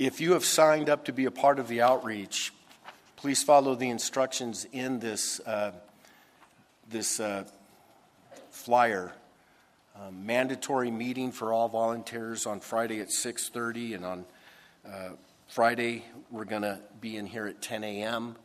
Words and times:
If 0.00 0.18
you 0.18 0.32
have 0.32 0.46
signed 0.46 0.88
up 0.88 1.04
to 1.04 1.12
be 1.12 1.26
a 1.26 1.30
part 1.30 1.58
of 1.58 1.68
the 1.68 1.82
outreach, 1.82 2.54
please 3.16 3.42
follow 3.42 3.74
the 3.74 3.90
instructions 3.90 4.66
in 4.72 4.98
this, 4.98 5.40
uh, 5.40 5.72
this 6.88 7.20
uh, 7.20 7.44
flyer. 8.48 9.12
Um, 9.94 10.24
mandatory 10.24 10.90
meeting 10.90 11.32
for 11.32 11.52
all 11.52 11.68
volunteers 11.68 12.46
on 12.46 12.60
Friday 12.60 13.00
at 13.00 13.08
6:30, 13.10 13.96
and 13.96 14.04
on 14.06 14.24
uh, 14.90 15.10
Friday 15.48 16.06
we're 16.30 16.46
going 16.46 16.62
to 16.62 16.80
be 17.02 17.18
in 17.18 17.26
here 17.26 17.46
at 17.46 17.60
10 17.60 17.84
a.m. 17.84 18.36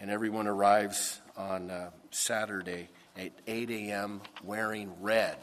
and 0.00 0.10
everyone 0.10 0.48
arrives 0.48 1.20
on 1.36 1.70
uh, 1.70 1.90
Saturday 2.10 2.88
at 3.16 3.30
8 3.46 3.70
a.m. 3.70 4.20
wearing 4.42 4.92
red. 5.00 5.36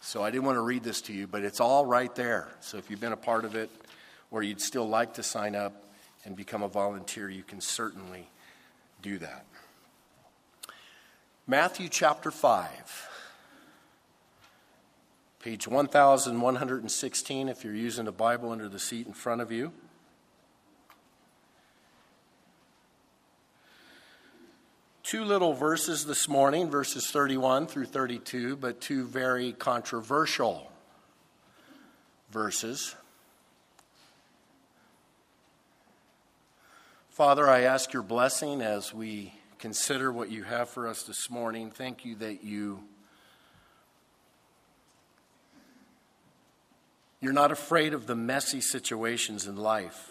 So 0.00 0.24
I 0.24 0.32
didn't 0.32 0.44
want 0.44 0.56
to 0.56 0.62
read 0.62 0.82
this 0.82 1.02
to 1.02 1.12
you, 1.12 1.28
but 1.28 1.44
it's 1.44 1.60
all 1.60 1.86
right 1.86 2.12
there. 2.16 2.48
So 2.58 2.78
if 2.78 2.90
you've 2.90 3.00
been 3.00 3.12
a 3.12 3.16
part 3.16 3.44
of 3.44 3.54
it 3.54 3.70
or 4.34 4.42
you'd 4.42 4.60
still 4.60 4.88
like 4.88 5.14
to 5.14 5.22
sign 5.22 5.54
up 5.54 5.84
and 6.24 6.34
become 6.34 6.64
a 6.64 6.68
volunteer, 6.68 7.30
you 7.30 7.44
can 7.44 7.60
certainly 7.60 8.28
do 9.00 9.16
that. 9.18 9.46
Matthew 11.46 11.88
chapter 11.88 12.32
5, 12.32 13.08
page 15.38 15.68
1116, 15.68 17.48
if 17.48 17.62
you're 17.62 17.76
using 17.76 18.08
a 18.08 18.12
Bible 18.12 18.50
under 18.50 18.68
the 18.68 18.80
seat 18.80 19.06
in 19.06 19.12
front 19.12 19.40
of 19.40 19.52
you. 19.52 19.70
two 25.04 25.24
little 25.24 25.52
verses 25.52 26.06
this 26.06 26.28
morning, 26.28 26.68
verses 26.70 27.08
31 27.08 27.68
through 27.68 27.84
32, 27.84 28.56
but 28.56 28.80
two 28.80 29.06
very 29.06 29.52
controversial 29.52 30.72
verses. 32.32 32.96
Father, 37.14 37.48
I 37.48 37.60
ask 37.60 37.92
your 37.92 38.02
blessing 38.02 38.60
as 38.60 38.92
we 38.92 39.32
consider 39.60 40.10
what 40.10 40.32
you 40.32 40.42
have 40.42 40.68
for 40.68 40.88
us 40.88 41.04
this 41.04 41.30
morning. 41.30 41.70
Thank 41.70 42.04
you 42.04 42.16
that 42.16 42.42
you 42.42 42.82
you're 47.20 47.32
not 47.32 47.52
afraid 47.52 47.94
of 47.94 48.08
the 48.08 48.16
messy 48.16 48.60
situations 48.60 49.46
in 49.46 49.54
life. 49.54 50.10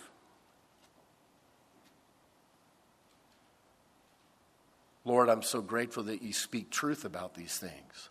Lord, 5.04 5.28
I'm 5.28 5.44
so 5.44 5.60
grateful 5.60 6.04
that 6.04 6.22
you 6.22 6.32
speak 6.32 6.70
truth 6.70 7.04
about 7.04 7.36
these 7.36 7.58
things. 7.58 8.08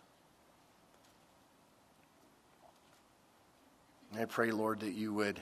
I 4.20 4.26
pray, 4.26 4.50
Lord, 4.50 4.80
that 4.80 4.92
you 4.92 5.14
would 5.14 5.40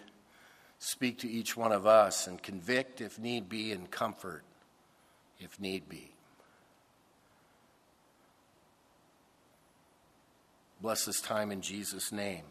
speak 0.81 1.19
to 1.19 1.31
each 1.31 1.57
one 1.57 1.71
of 1.71 1.87
us 1.87 2.27
and 2.27 2.43
convict 2.43 3.01
if 3.01 3.19
need 3.19 3.49
be 3.49 3.71
and 3.71 3.89
comfort 3.91 4.43
if 5.39 5.61
need 5.61 5.89
be. 5.89 6.11
Bless 10.81 11.05
this 11.05 11.21
time 11.21 11.53
in 11.53 11.61
Jesus' 11.61 12.11
name. 12.11 12.45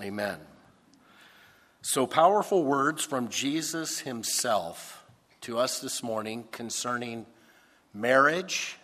Amen. 0.00 0.38
So, 1.82 2.06
powerful 2.06 2.62
words 2.62 3.04
from 3.04 3.28
Jesus 3.28 4.00
himself 4.00 5.04
to 5.40 5.58
us 5.58 5.80
this 5.80 6.02
morning 6.02 6.46
concerning 6.52 7.26
marriage, 7.92 8.76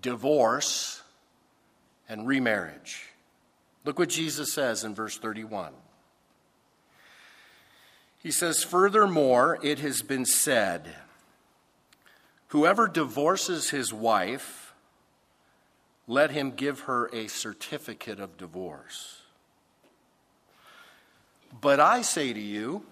divorce, 0.00 1.02
and 2.08 2.26
remarriage. 2.26 3.04
Look 3.84 3.98
what 3.98 4.08
Jesus 4.08 4.54
says 4.54 4.84
in 4.84 4.94
verse 4.94 5.18
31. 5.18 5.72
He 8.28 8.32
says, 8.32 8.62
Furthermore, 8.62 9.58
it 9.62 9.78
has 9.78 10.02
been 10.02 10.26
said, 10.26 10.94
Whoever 12.48 12.86
divorces 12.86 13.70
his 13.70 13.90
wife, 13.90 14.74
let 16.06 16.30
him 16.30 16.50
give 16.50 16.80
her 16.80 17.08
a 17.10 17.28
certificate 17.28 18.20
of 18.20 18.36
divorce. 18.36 19.22
But 21.58 21.80
I 21.80 22.02
say 22.02 22.34
to 22.34 22.38
you, 22.38 22.84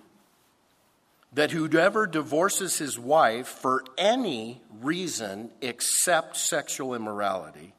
that 1.34 1.50
whoever 1.50 2.06
divorces 2.06 2.78
his 2.78 2.98
wife 2.98 3.46
for 3.46 3.84
any 3.98 4.62
reason 4.80 5.50
except 5.60 6.38
sexual 6.38 6.94
immorality 6.94 7.74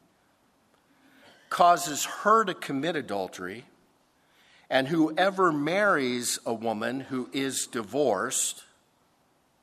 causes 1.50 2.04
her 2.04 2.44
to 2.44 2.54
commit 2.54 2.94
adultery, 2.94 3.64
and 4.70 4.88
whoever 4.88 5.50
marries 5.50 6.38
a 6.44 6.52
woman 6.52 7.00
who 7.00 7.28
is 7.32 7.66
divorced 7.66 8.64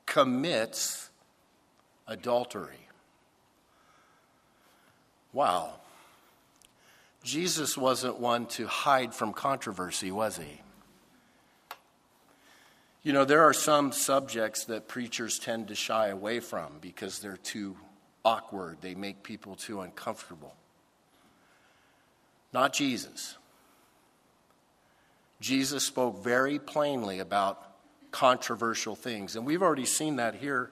commits 0.06 1.10
adultery. 2.08 2.88
Wow. 5.34 5.74
Jesus 7.24 7.78
wasn't 7.78 8.20
one 8.20 8.46
to 8.48 8.68
hide 8.68 9.14
from 9.14 9.34
controversy, 9.34 10.12
was 10.12 10.38
he? 10.38 10.62
You 13.04 13.14
know, 13.14 13.26
there 13.26 13.44
are 13.44 13.54
some 13.54 13.92
subjects 13.92 14.66
that 14.66 14.88
preachers 14.88 15.38
tend 15.38 15.68
to 15.68 15.76
shy 15.76 16.08
away 16.08 16.40
from 16.40 16.78
because 16.82 17.20
they're 17.20 17.38
too 17.38 17.76
awkward, 18.24 18.78
they 18.82 18.96
make 18.96 19.22
people 19.22 19.56
too 19.56 19.82
uncomfortable. 19.82 20.56
Not 22.52 22.74
Jesus. 22.74 23.36
Jesus 25.40 25.84
spoke 25.84 26.24
very 26.24 26.60
plainly 26.60 27.20
about 27.20 27.62
controversial 28.12 28.96
things, 28.96 29.36
and 29.36 29.46
we've 29.46 29.62
already 29.62 29.86
seen 29.86 30.16
that 30.18 30.36
here 30.36 30.72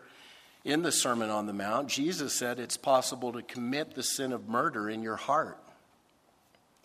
in 0.64 0.82
the 0.82 0.92
Sermon 0.92 1.30
on 1.30 1.46
the 1.46 1.54
Mount. 1.54 1.90
Jesus 1.90 2.34
said 2.34 2.60
it's 2.60 2.78
possible 2.78 3.34
to 3.34 3.42
commit 3.42 3.96
the 3.96 4.04
sin 4.04 4.32
of 4.32 4.48
murder 4.48 4.90
in 4.90 5.02
your 5.02 5.18
heart 5.18 5.60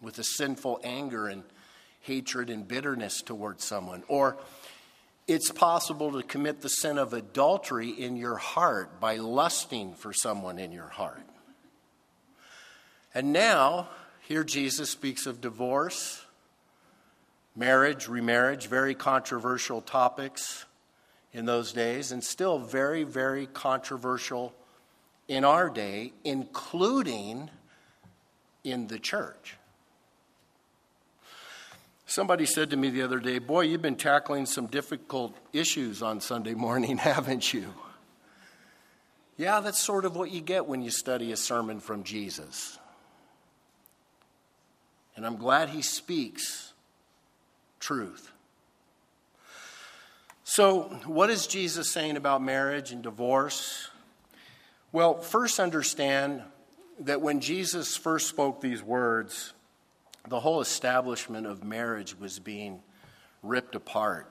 with 0.00 0.18
a 0.18 0.24
sinful 0.24 0.80
anger 0.82 1.28
and 1.28 1.44
hatred 2.00 2.50
and 2.50 2.66
bitterness 2.66 3.22
towards 3.22 3.64
someone, 3.64 4.02
or 4.08 4.36
it's 5.26 5.52
possible 5.52 6.12
to 6.12 6.22
commit 6.22 6.62
the 6.62 6.68
sin 6.68 6.98
of 6.98 7.12
adultery 7.12 7.90
in 7.90 8.16
your 8.16 8.36
heart 8.36 8.98
by 9.00 9.16
lusting 9.16 9.94
for 9.94 10.12
someone 10.12 10.58
in 10.58 10.72
your 10.72 10.88
heart. 10.88 11.22
And 13.14 13.32
now, 13.32 13.88
here 14.26 14.44
Jesus 14.44 14.90
speaks 14.90 15.26
of 15.26 15.40
divorce, 15.40 16.24
marriage, 17.58 18.06
remarriage, 18.08 18.68
very 18.68 18.94
controversial 18.94 19.80
topics 19.80 20.64
in 21.32 21.44
those 21.44 21.72
days, 21.72 22.12
and 22.12 22.22
still 22.22 22.58
very, 22.58 23.02
very 23.02 23.46
controversial 23.46 24.54
in 25.26 25.44
our 25.44 25.68
day, 25.68 26.12
including 26.24 27.50
in 28.64 28.86
the 28.86 28.98
church. 28.98 29.56
Somebody 32.06 32.46
said 32.46 32.70
to 32.70 32.76
me 32.76 32.88
the 32.88 33.02
other 33.02 33.18
day, 33.18 33.38
Boy, 33.38 33.62
you've 33.62 33.82
been 33.82 33.96
tackling 33.96 34.46
some 34.46 34.66
difficult 34.66 35.36
issues 35.52 36.00
on 36.00 36.20
Sunday 36.20 36.54
morning, 36.54 36.96
haven't 36.98 37.52
you? 37.52 37.74
Yeah, 39.36 39.60
that's 39.60 39.78
sort 39.78 40.04
of 40.04 40.16
what 40.16 40.30
you 40.30 40.40
get 40.40 40.66
when 40.66 40.80
you 40.80 40.90
study 40.90 41.32
a 41.32 41.36
sermon 41.36 41.80
from 41.80 42.04
Jesus. 42.04 42.78
And 45.16 45.26
I'm 45.26 45.36
glad 45.36 45.68
he 45.68 45.82
speaks 45.82 46.67
truth. 47.80 48.30
So, 50.44 50.84
what 51.04 51.30
is 51.30 51.46
Jesus 51.46 51.90
saying 51.90 52.16
about 52.16 52.42
marriage 52.42 52.90
and 52.90 53.02
divorce? 53.02 53.90
Well, 54.92 55.20
first 55.20 55.60
understand 55.60 56.42
that 57.00 57.20
when 57.20 57.40
Jesus 57.40 57.96
first 57.96 58.28
spoke 58.28 58.60
these 58.60 58.82
words, 58.82 59.52
the 60.26 60.40
whole 60.40 60.60
establishment 60.60 61.46
of 61.46 61.62
marriage 61.62 62.18
was 62.18 62.38
being 62.38 62.82
ripped 63.42 63.74
apart. 63.74 64.30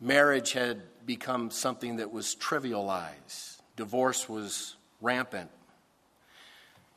Marriage 0.00 0.52
had 0.52 0.82
become 1.06 1.50
something 1.50 1.96
that 1.96 2.12
was 2.12 2.36
trivialized, 2.38 3.60
divorce 3.76 4.28
was 4.28 4.76
rampant. 5.00 5.50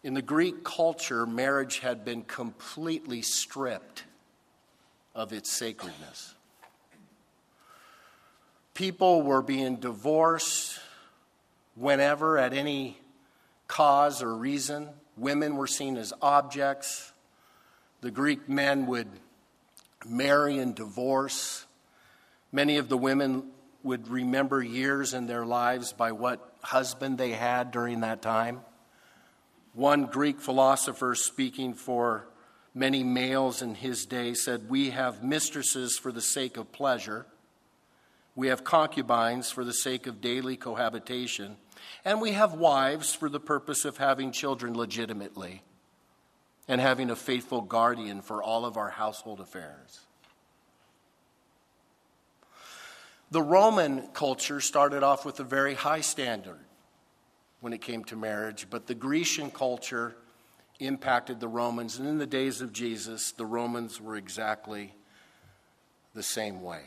In 0.03 0.13
the 0.13 0.21
Greek 0.21 0.63
culture, 0.63 1.25
marriage 1.25 1.79
had 1.79 2.05
been 2.05 2.21
completely 2.21 3.21
stripped 3.21 4.03
of 5.15 5.31
its 5.31 5.51
sacredness. 5.51 6.35
People 8.73 9.21
were 9.21 9.41
being 9.41 9.77
divorced 9.77 10.79
whenever, 11.75 12.37
at 12.37 12.53
any 12.53 12.99
cause 13.67 14.21
or 14.21 14.35
reason. 14.35 14.89
Women 15.17 15.55
were 15.55 15.67
seen 15.67 15.95
as 15.95 16.11
objects. 16.21 17.13
The 18.01 18.11
Greek 18.11 18.49
men 18.49 18.85
would 18.87 19.07
marry 20.05 20.57
and 20.57 20.75
divorce. 20.75 21.65
Many 22.51 22.77
of 22.77 22.89
the 22.89 22.97
women 22.97 23.51
would 23.83 24.09
remember 24.09 24.61
years 24.61 25.13
in 25.13 25.27
their 25.27 25.45
lives 25.45 25.93
by 25.93 26.11
what 26.11 26.53
husband 26.61 27.17
they 27.17 27.31
had 27.31 27.71
during 27.71 28.01
that 28.01 28.21
time. 28.21 28.61
One 29.73 30.05
Greek 30.05 30.41
philosopher 30.41 31.15
speaking 31.15 31.73
for 31.73 32.27
Many 32.77 33.05
males 33.05 33.61
in 33.61 33.75
his 33.75 34.05
day 34.05 34.33
said, 34.33 34.69
We 34.69 34.89
have 34.89 35.23
mistresses 35.23 35.97
for 35.97 36.11
the 36.11 36.21
sake 36.21 36.57
of 36.57 36.73
pleasure, 36.73 37.25
we 38.35 38.49
have 38.49 38.65
concubines 38.65 39.49
for 39.49 39.63
the 39.63 39.73
sake 39.73 40.07
of 40.07 40.19
daily 40.19 40.57
cohabitation, 40.57 41.55
and 42.03 42.19
we 42.19 42.33
have 42.33 42.53
wives 42.53 43.15
for 43.15 43.29
the 43.29 43.39
purpose 43.39 43.85
of 43.85 43.95
having 43.95 44.33
children 44.33 44.75
legitimately 44.77 45.63
and 46.67 46.81
having 46.81 47.09
a 47.09 47.15
faithful 47.15 47.61
guardian 47.61 48.21
for 48.21 48.43
all 48.43 48.65
of 48.65 48.75
our 48.75 48.89
household 48.89 49.39
affairs. 49.39 50.01
The 53.31 53.41
Roman 53.41 54.07
culture 54.07 54.59
started 54.59 55.01
off 55.01 55.25
with 55.25 55.39
a 55.39 55.43
very 55.43 55.75
high 55.75 56.01
standard 56.01 56.59
when 57.61 57.71
it 57.71 57.81
came 57.81 58.03
to 58.05 58.17
marriage, 58.17 58.67
but 58.69 58.87
the 58.87 58.95
Grecian 58.95 59.49
culture 59.49 60.17
impacted 60.79 61.39
the 61.39 61.47
Romans. 61.47 61.97
And 61.97 62.07
in 62.07 62.17
the 62.17 62.27
days 62.27 62.61
of 62.61 62.73
Jesus, 62.73 63.31
the 63.31 63.45
Romans 63.45 64.01
were 64.01 64.15
exactly 64.15 64.93
the 66.13 66.23
same 66.23 66.61
way. 66.61 66.81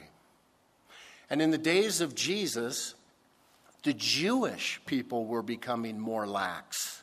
And 1.30 1.42
in 1.42 1.50
the 1.50 1.58
days 1.58 2.00
of 2.00 2.14
Jesus, 2.14 2.94
the 3.82 3.92
Jewish 3.92 4.80
people 4.86 5.26
were 5.26 5.42
becoming 5.42 5.98
more 5.98 6.26
lax 6.26 7.02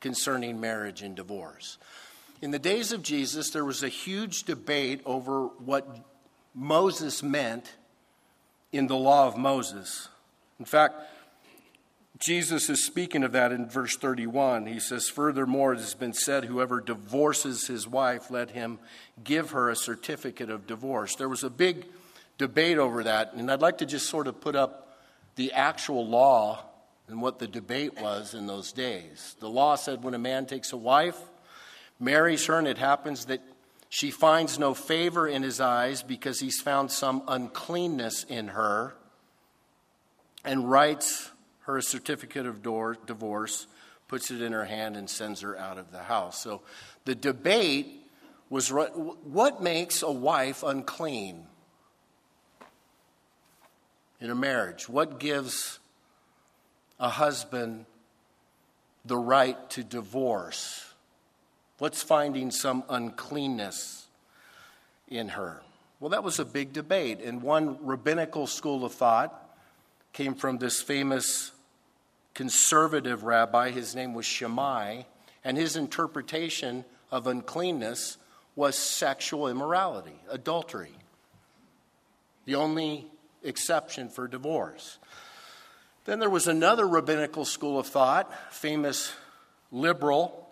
concerning 0.00 0.60
marriage 0.60 1.02
and 1.02 1.14
divorce. 1.14 1.78
In 2.40 2.50
the 2.50 2.58
days 2.58 2.92
of 2.92 3.02
Jesus, 3.02 3.50
there 3.50 3.64
was 3.64 3.82
a 3.82 3.88
huge 3.88 4.44
debate 4.44 5.00
over 5.04 5.46
what 5.46 5.86
Moses 6.54 7.22
meant 7.22 7.72
in 8.72 8.86
the 8.86 8.96
law 8.96 9.26
of 9.26 9.36
Moses. 9.36 10.08
In 10.58 10.64
fact, 10.64 10.94
Jesus 12.18 12.68
is 12.68 12.84
speaking 12.84 13.22
of 13.22 13.32
that 13.32 13.52
in 13.52 13.68
verse 13.68 13.96
31. 13.96 14.66
He 14.66 14.80
says, 14.80 15.08
Furthermore, 15.08 15.74
it 15.74 15.80
has 15.80 15.94
been 15.94 16.12
said, 16.12 16.44
whoever 16.44 16.80
divorces 16.80 17.68
his 17.68 17.86
wife, 17.86 18.30
let 18.30 18.50
him 18.50 18.80
give 19.22 19.52
her 19.52 19.70
a 19.70 19.76
certificate 19.76 20.50
of 20.50 20.66
divorce. 20.66 21.14
There 21.14 21.28
was 21.28 21.44
a 21.44 21.50
big 21.50 21.86
debate 22.36 22.78
over 22.78 23.04
that, 23.04 23.34
and 23.34 23.50
I'd 23.50 23.60
like 23.60 23.78
to 23.78 23.86
just 23.86 24.08
sort 24.08 24.26
of 24.26 24.40
put 24.40 24.56
up 24.56 24.98
the 25.36 25.52
actual 25.52 26.06
law 26.06 26.64
and 27.06 27.22
what 27.22 27.38
the 27.38 27.46
debate 27.46 28.00
was 28.00 28.34
in 28.34 28.46
those 28.46 28.72
days. 28.72 29.36
The 29.38 29.48
law 29.48 29.76
said 29.76 30.02
when 30.02 30.14
a 30.14 30.18
man 30.18 30.46
takes 30.46 30.72
a 30.72 30.76
wife, 30.76 31.18
marries 32.00 32.46
her, 32.46 32.58
and 32.58 32.66
it 32.66 32.78
happens 32.78 33.26
that 33.26 33.40
she 33.88 34.10
finds 34.10 34.58
no 34.58 34.74
favor 34.74 35.26
in 35.26 35.42
his 35.42 35.60
eyes 35.60 36.02
because 36.02 36.40
he's 36.40 36.60
found 36.60 36.90
some 36.90 37.22
uncleanness 37.28 38.24
in 38.24 38.48
her 38.48 38.94
and 40.44 40.70
writes 40.70 41.30
her 41.68 41.76
a 41.76 41.82
certificate 41.82 42.46
of 42.46 42.62
divorce, 42.62 43.66
puts 44.08 44.30
it 44.30 44.40
in 44.40 44.52
her 44.52 44.64
hand, 44.64 44.96
and 44.96 45.08
sends 45.08 45.42
her 45.42 45.56
out 45.58 45.76
of 45.76 45.92
the 45.92 46.02
house. 46.02 46.42
So 46.42 46.62
the 47.04 47.14
debate 47.14 48.08
was 48.48 48.72
what 48.72 49.62
makes 49.62 50.02
a 50.02 50.10
wife 50.10 50.62
unclean 50.62 51.44
in 54.18 54.30
a 54.30 54.34
marriage? 54.34 54.88
What 54.88 55.20
gives 55.20 55.78
a 56.98 57.10
husband 57.10 57.84
the 59.04 59.18
right 59.18 59.68
to 59.70 59.84
divorce? 59.84 60.86
What's 61.76 62.02
finding 62.02 62.50
some 62.50 62.82
uncleanness 62.88 64.06
in 65.06 65.28
her? 65.28 65.60
Well, 66.00 66.08
that 66.10 66.24
was 66.24 66.38
a 66.38 66.46
big 66.46 66.72
debate. 66.72 67.20
And 67.20 67.42
one 67.42 67.76
rabbinical 67.84 68.46
school 68.46 68.86
of 68.86 68.94
thought 68.94 69.34
came 70.14 70.34
from 70.34 70.56
this 70.56 70.80
famous 70.80 71.52
conservative 72.38 73.24
rabbi. 73.24 73.72
His 73.72 73.96
name 73.96 74.14
was 74.14 74.24
Shammai. 74.24 75.02
And 75.42 75.56
his 75.56 75.74
interpretation 75.74 76.84
of 77.10 77.26
uncleanness 77.26 78.16
was 78.54 78.78
sexual 78.78 79.48
immorality, 79.48 80.14
adultery. 80.30 80.92
The 82.44 82.54
only 82.54 83.06
exception 83.42 84.08
for 84.08 84.28
divorce. 84.28 84.98
Then 86.04 86.20
there 86.20 86.30
was 86.30 86.46
another 86.46 86.86
rabbinical 86.86 87.44
school 87.44 87.76
of 87.76 87.88
thought, 87.88 88.32
famous 88.54 89.12
liberal 89.72 90.48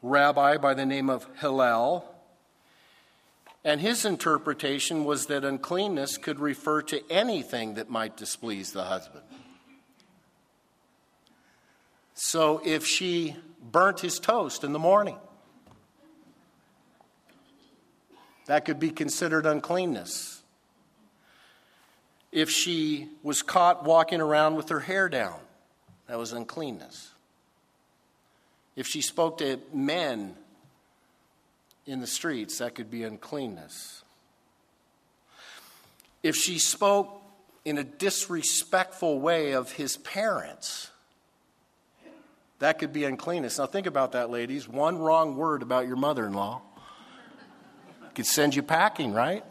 rabbi 0.00 0.56
by 0.56 0.72
the 0.72 0.86
name 0.86 1.10
of 1.10 1.26
Hillel. 1.38 2.02
And 3.62 3.78
his 3.78 4.06
interpretation 4.06 5.04
was 5.04 5.26
that 5.26 5.44
uncleanness 5.44 6.16
could 6.16 6.40
refer 6.40 6.80
to 6.80 7.02
anything 7.10 7.74
that 7.74 7.90
might 7.90 8.16
displease 8.16 8.72
the 8.72 8.84
husband. 8.84 9.24
So 12.24 12.60
if 12.64 12.86
she 12.86 13.36
burnt 13.60 14.00
his 14.00 14.18
toast 14.18 14.62
in 14.62 14.72
the 14.72 14.78
morning, 14.78 15.18
that 18.46 18.64
could 18.64 18.78
be 18.78 18.90
considered 18.90 19.44
uncleanness. 19.44 20.42
If 22.30 22.48
she 22.48 23.08
was 23.22 23.42
caught 23.42 23.84
walking 23.84 24.20
around 24.20 24.54
with 24.54 24.68
her 24.68 24.80
hair 24.80 25.08
down, 25.08 25.38
that 26.06 26.18
was 26.18 26.32
uncleanness 26.32 27.12
if 28.76 28.86
she 28.86 29.02
spoke 29.02 29.38
to 29.38 29.58
men 29.72 30.34
in 31.86 32.00
the 32.00 32.06
streets, 32.06 32.58
that 32.58 32.74
could 32.74 32.90
be 32.90 33.04
uncleanness. 33.04 34.02
If 36.22 36.36
she 36.36 36.58
spoke 36.58 37.20
in 37.64 37.78
a 37.78 37.84
disrespectful 37.84 39.20
way 39.20 39.52
of 39.52 39.72
his 39.72 39.96
parents, 39.98 40.90
that 42.62 42.78
could 42.78 42.92
be 42.92 43.02
uncleanness. 43.02 43.58
Now, 43.58 43.66
think 43.66 43.88
about 43.88 44.12
that, 44.12 44.30
ladies. 44.30 44.68
One 44.68 44.98
wrong 44.98 45.36
word 45.36 45.62
about 45.62 45.88
your 45.88 45.96
mother 45.96 46.24
in 46.26 46.32
law 46.32 46.62
could 48.14 48.24
send 48.24 48.54
you 48.54 48.62
packing, 48.62 49.12
right? 49.12 49.44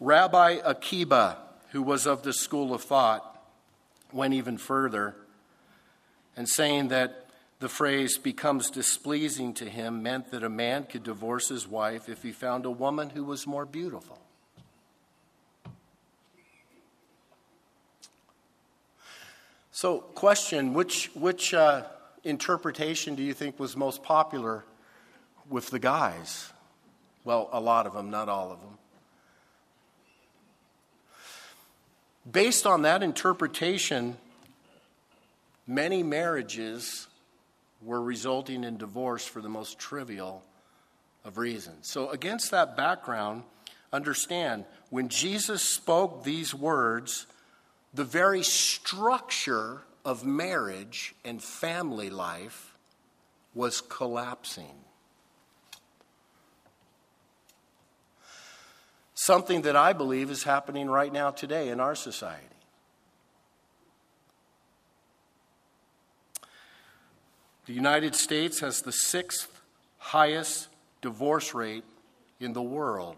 Rabbi 0.00 0.58
Akiba, 0.64 1.38
who 1.70 1.82
was 1.82 2.04
of 2.04 2.24
the 2.24 2.32
school 2.32 2.74
of 2.74 2.82
thought, 2.82 3.40
went 4.12 4.34
even 4.34 4.58
further 4.58 5.14
and 6.36 6.48
saying 6.48 6.88
that 6.88 7.26
the 7.60 7.68
phrase 7.68 8.18
becomes 8.18 8.70
displeasing 8.70 9.54
to 9.54 9.68
him 9.68 10.02
meant 10.02 10.32
that 10.32 10.42
a 10.42 10.48
man 10.48 10.82
could 10.82 11.04
divorce 11.04 11.48
his 11.48 11.68
wife 11.68 12.08
if 12.08 12.24
he 12.24 12.32
found 12.32 12.66
a 12.66 12.70
woman 12.72 13.10
who 13.10 13.22
was 13.22 13.46
more 13.46 13.64
beautiful. 13.64 14.18
So, 19.80 20.00
question 20.00 20.74
which, 20.74 21.08
which 21.14 21.54
uh, 21.54 21.84
interpretation 22.24 23.14
do 23.14 23.22
you 23.22 23.32
think 23.32 23.60
was 23.60 23.76
most 23.76 24.02
popular 24.02 24.64
with 25.48 25.70
the 25.70 25.78
guys? 25.78 26.52
Well, 27.22 27.48
a 27.52 27.60
lot 27.60 27.86
of 27.86 27.92
them, 27.92 28.10
not 28.10 28.28
all 28.28 28.50
of 28.50 28.58
them. 28.58 28.76
Based 32.28 32.66
on 32.66 32.82
that 32.82 33.04
interpretation, 33.04 34.16
Many 35.70 36.02
marriages 36.02 37.08
were 37.82 38.00
resulting 38.00 38.64
in 38.64 38.78
divorce 38.78 39.26
for 39.26 39.42
the 39.42 39.50
most 39.50 39.78
trivial 39.78 40.42
of 41.26 41.36
reasons. 41.36 41.86
So, 41.88 42.08
against 42.08 42.50
that 42.52 42.74
background, 42.74 43.42
understand 43.92 44.64
when 44.88 45.10
Jesus 45.10 45.60
spoke 45.60 46.24
these 46.24 46.54
words, 46.54 47.26
the 47.94 48.04
very 48.04 48.42
structure 48.42 49.82
of 50.04 50.24
marriage 50.24 51.14
and 51.24 51.42
family 51.42 52.10
life 52.10 52.74
was 53.54 53.80
collapsing. 53.80 54.74
Something 59.14 59.62
that 59.62 59.76
I 59.76 59.92
believe 59.92 60.30
is 60.30 60.44
happening 60.44 60.88
right 60.88 61.12
now 61.12 61.30
today 61.30 61.68
in 61.68 61.80
our 61.80 61.94
society. 61.94 62.44
The 67.66 67.74
United 67.74 68.14
States 68.14 68.60
has 68.60 68.80
the 68.80 68.92
sixth 68.92 69.60
highest 69.98 70.68
divorce 71.02 71.52
rate 71.52 71.84
in 72.40 72.54
the 72.54 72.62
world. 72.62 73.16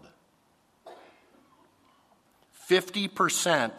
50% 2.69 3.71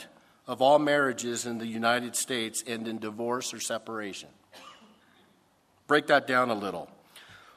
of 0.53 0.61
all 0.61 0.79
marriages 0.79 1.47
in 1.47 1.57
the 1.57 1.67
United 1.67 2.15
States 2.15 2.63
end 2.67 2.87
in 2.87 2.99
divorce 2.99 3.55
or 3.55 3.59
separation. 3.59 4.29
Break 5.87 6.09
that 6.09 6.27
down 6.27 6.51
a 6.51 6.55
little. 6.55 6.91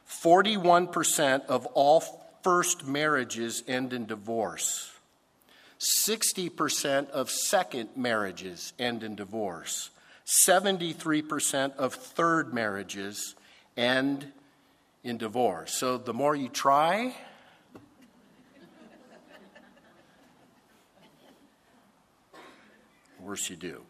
41% 0.09 1.45
of 1.47 1.65
all 1.73 2.01
first 2.41 2.87
marriages 2.87 3.63
end 3.67 3.91
in 3.91 4.05
divorce. 4.05 4.93
60% 6.07 7.09
of 7.09 7.29
second 7.29 7.89
marriages 7.97 8.71
end 8.79 9.03
in 9.03 9.15
divorce. 9.15 9.89
73% 10.47 11.75
of 11.75 11.93
third 11.93 12.53
marriages 12.53 13.35
end 13.75 14.31
in 15.03 15.17
divorce. 15.17 15.73
So 15.73 15.97
the 15.97 16.13
more 16.13 16.33
you 16.33 16.47
try, 16.47 17.13
worse 23.25 23.49
you 23.49 23.55
do. 23.55 23.81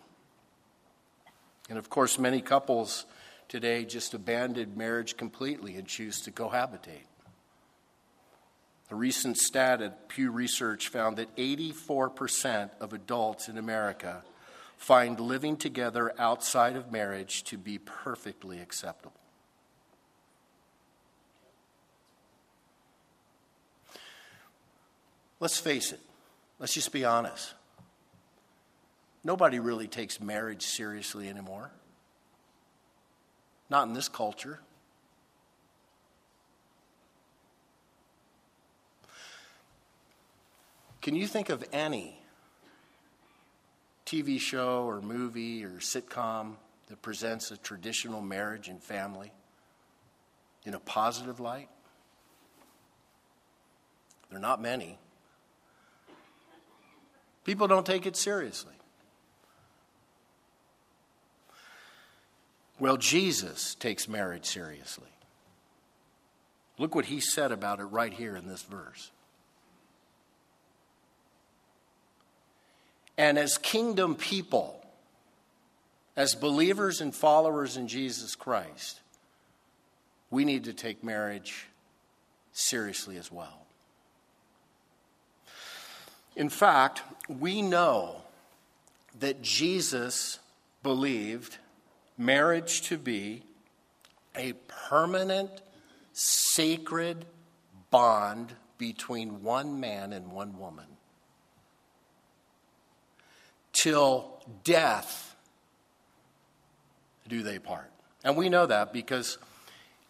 And 1.69 1.77
of 1.77 1.89
course, 1.89 2.17
many 2.17 2.41
couples 2.41 3.05
today 3.49 3.85
just 3.85 4.13
abandon 4.13 4.77
marriage 4.77 5.17
completely 5.17 5.75
and 5.75 5.85
choose 5.87 6.21
to 6.21 6.31
cohabitate. 6.31 7.07
A 8.91 8.95
recent 8.95 9.37
stat 9.37 9.81
at 9.81 10.07
Pew 10.07 10.31
Research 10.31 10.89
found 10.89 11.17
that 11.17 11.35
84% 11.35 12.69
of 12.79 12.93
adults 12.93 13.49
in 13.49 13.57
America 13.57 14.23
find 14.77 15.19
living 15.19 15.57
together 15.57 16.13
outside 16.19 16.75
of 16.75 16.91
marriage 16.91 17.43
to 17.45 17.57
be 17.57 17.77
perfectly 17.79 18.59
acceptable. 18.59 19.13
Let's 25.39 25.59
face 25.59 25.91
it, 25.91 25.99
let's 26.59 26.73
just 26.73 26.93
be 26.93 27.03
honest. 27.03 27.53
Nobody 29.25 29.58
really 29.58 29.88
takes 29.88 30.22
marriage 30.22 30.62
seriously 30.62 31.27
anymore. 31.27 31.72
Not 33.72 33.88
in 33.88 33.94
this 33.94 34.08
culture. 34.08 34.60
Can 41.01 41.15
you 41.15 41.25
think 41.25 41.50
of 41.50 41.63
any 41.74 42.20
TV 44.05 44.39
show 44.39 44.84
or 44.84 45.01
movie 45.01 45.65
or 45.65 45.79
sitcom 45.79 46.58
that 46.88 47.01
presents 47.01 47.50
a 47.50 47.58
traditional 47.58 48.22
marriage 48.22 48.67
and 48.67 48.82
family 48.82 49.32
in 50.65 50.75
a 50.75 50.79
positive 50.79 51.39
light? 51.39 51.70
There 54.29 54.38
are 54.38 54.41
not 54.41 54.62
many. 54.62 55.00
People 57.44 57.67
don't 57.67 57.88
take 57.88 58.05
it 58.05 58.15
seriously. 58.15 58.74
Well, 62.79 62.98
Jesus 62.98 63.75
takes 63.75 64.08
marriage 64.08 64.46
seriously. 64.46 65.08
Look 66.77 66.94
what 66.94 67.05
he 67.05 67.22
said 67.22 67.51
about 67.51 67.79
it 67.79 67.86
right 67.86 68.12
here 68.12 68.36
in 68.36 68.48
this 68.48 68.63
verse. 68.63 69.12
And 73.17 73.38
as 73.38 73.58
kingdom 73.58 74.15
people, 74.15 74.86
as 76.17 76.36
believers 76.36 77.00
and 77.00 77.15
followers 77.15 77.77
in 77.77 77.88
Jesus 77.88 78.36
Christ, 78.36 79.00
we 80.29 80.44
need 80.44 80.65
to 80.65 80.74
take 80.74 81.01
marriage 81.01 81.67
seriously 82.51 83.15
as 83.15 83.32
well. 83.32 83.65
In 86.36 86.50
fact, 86.50 87.03
we 87.29 87.62
know 87.62 88.17
that 89.20 89.41
Jesus 89.41 90.39
believed 90.84 91.58
marriage 92.17 92.81
to 92.84 92.98
be 92.98 93.43
a 94.36 94.53
permanent, 94.89 95.62
sacred 96.13 97.25
bond 97.89 98.53
between 98.77 99.41
one 99.41 99.79
man 99.79 100.13
and 100.13 100.31
one 100.31 100.57
woman 100.57 100.86
till 103.75 104.41
death 104.63 105.36
do 107.27 107.43
they 107.43 107.60
part. 107.60 107.91
And 108.24 108.36
we 108.36 108.50
know 108.50 108.65
that 108.65 108.91
because 108.91 109.38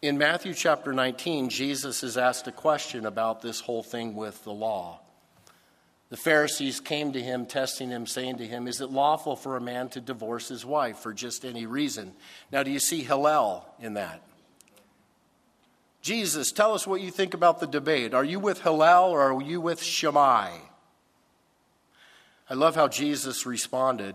in 0.02 0.18
Matthew 0.18 0.54
chapter 0.54 0.94
19, 0.94 1.50
Jesus 1.50 2.04
is 2.04 2.18
asked 2.18 2.48
a 2.48 2.52
question 2.52 3.06
about 3.06 3.42
this 3.42 3.60
whole 3.60 3.84
thing 3.84 4.16
with 4.16 4.44
the 4.44 4.52
law. 4.52 5.02
The 6.10 6.18
Pharisees 6.18 6.80
came 6.80 7.14
to 7.14 7.22
him, 7.22 7.46
testing 7.46 7.90
him, 7.90 8.06
saying 8.06 8.38
to 8.38 8.46
him, 8.46 8.68
Is 8.68 8.80
it 8.80 8.92
lawful 8.92 9.36
for 9.36 9.58
a 9.58 9.62
man 9.62 9.90
to 9.90 10.02
divorce 10.02 10.48
his 10.48 10.64
wife 10.64 11.00
for 11.00 11.14
just 11.14 11.44
any 11.44 11.66
reason? 11.66 12.14
Now, 12.52 12.64
do 12.64 12.70
you 12.70 12.80
see 12.80 13.02
Hillel 13.02 13.66
in 13.80 13.96
that? 13.96 14.22
Jesus, 16.02 16.52
tell 16.52 16.76
us 16.76 16.86
what 16.86 17.02
you 17.02 17.10
think 17.10 17.34
about 17.34 17.60
the 17.60 17.66
debate. 17.66 18.14
Are 18.14 18.24
you 18.24 18.40
with 18.40 18.62
Hillel 18.62 19.10
or 19.10 19.34
are 19.34 19.42
you 19.42 19.60
with 19.60 19.82
Shammai? 19.82 20.52
I 22.48 22.54
love 22.54 22.76
how 22.76 22.88
Jesus 22.88 23.48
responded. 23.48 24.14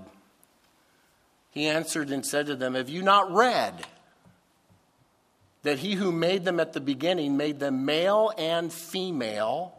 He 1.51 1.67
answered 1.67 2.11
and 2.11 2.25
said 2.25 2.47
to 2.47 2.55
them, 2.55 2.75
Have 2.75 2.89
you 2.89 3.03
not 3.03 3.33
read 3.33 3.85
that 5.65 5.81
he 5.81 5.95
who 5.95 6.13
made 6.13 6.45
them 6.45 6.61
at 6.61 6.73
the 6.73 6.81
beginning 6.81 7.37
made 7.37 7.59
them 7.59 7.85
male 7.85 8.33
and 8.39 8.73
female? 8.73 9.75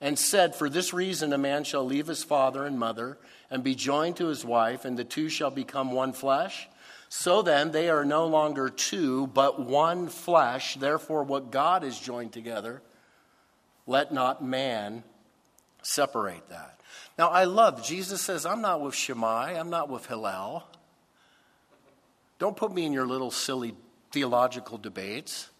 And 0.00 0.18
said, 0.18 0.54
For 0.54 0.68
this 0.68 0.92
reason, 0.92 1.32
a 1.32 1.38
man 1.38 1.64
shall 1.64 1.84
leave 1.84 2.06
his 2.06 2.24
father 2.24 2.64
and 2.64 2.78
mother 2.78 3.18
and 3.50 3.62
be 3.62 3.74
joined 3.74 4.16
to 4.16 4.26
his 4.26 4.44
wife, 4.44 4.84
and 4.84 4.98
the 4.98 5.04
two 5.04 5.28
shall 5.28 5.50
become 5.50 5.92
one 5.92 6.12
flesh. 6.12 6.68
So 7.08 7.42
then, 7.42 7.72
they 7.72 7.90
are 7.90 8.04
no 8.04 8.26
longer 8.26 8.68
two, 8.68 9.26
but 9.28 9.60
one 9.60 10.08
flesh. 10.08 10.76
Therefore, 10.76 11.24
what 11.24 11.50
God 11.50 11.82
has 11.82 11.98
joined 11.98 12.32
together, 12.32 12.82
let 13.86 14.12
not 14.12 14.44
man 14.44 15.02
separate 15.82 16.48
that. 16.48 16.80
Now, 17.18 17.28
I 17.28 17.44
love, 17.44 17.84
Jesus 17.84 18.22
says, 18.22 18.46
I'm 18.46 18.62
not 18.62 18.80
with 18.80 18.94
Shammai, 18.94 19.58
I'm 19.58 19.70
not 19.70 19.88
with 19.88 20.06
Hillel. 20.06 20.64
Don't 22.38 22.56
put 22.56 22.72
me 22.72 22.86
in 22.86 22.92
your 22.92 23.06
little 23.06 23.30
silly 23.30 23.74
theological 24.12 24.78
debates. 24.78 25.50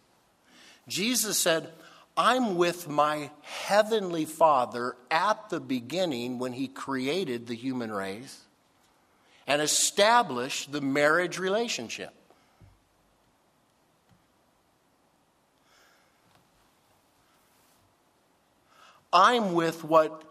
Jesus 0.89 1.37
said, 1.39 1.71
I'm 2.23 2.57
with 2.57 2.87
my 2.87 3.31
heavenly 3.41 4.27
Father 4.27 4.95
at 5.11 5.49
the 5.49 5.59
beginning 5.59 6.39
when 6.39 6.53
He 6.53 6.69
created 6.69 7.47
the 7.47 7.55
human 7.55 7.91
race 7.91 8.43
and 9.47 9.63
established 9.63 10.71
the 10.71 10.83
marriage 10.83 11.39
relationship. 11.39 12.13
I'm 19.11 19.55
with 19.55 19.83
what 19.83 20.23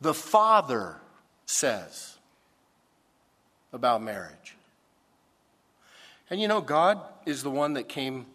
the 0.00 0.12
Father 0.12 0.96
says 1.46 2.16
about 3.72 4.02
marriage. 4.02 4.56
And 6.30 6.40
you 6.40 6.48
know, 6.48 6.60
God 6.60 7.00
is 7.26 7.44
the 7.44 7.50
one 7.50 7.74
that 7.74 7.88
came 7.88 8.26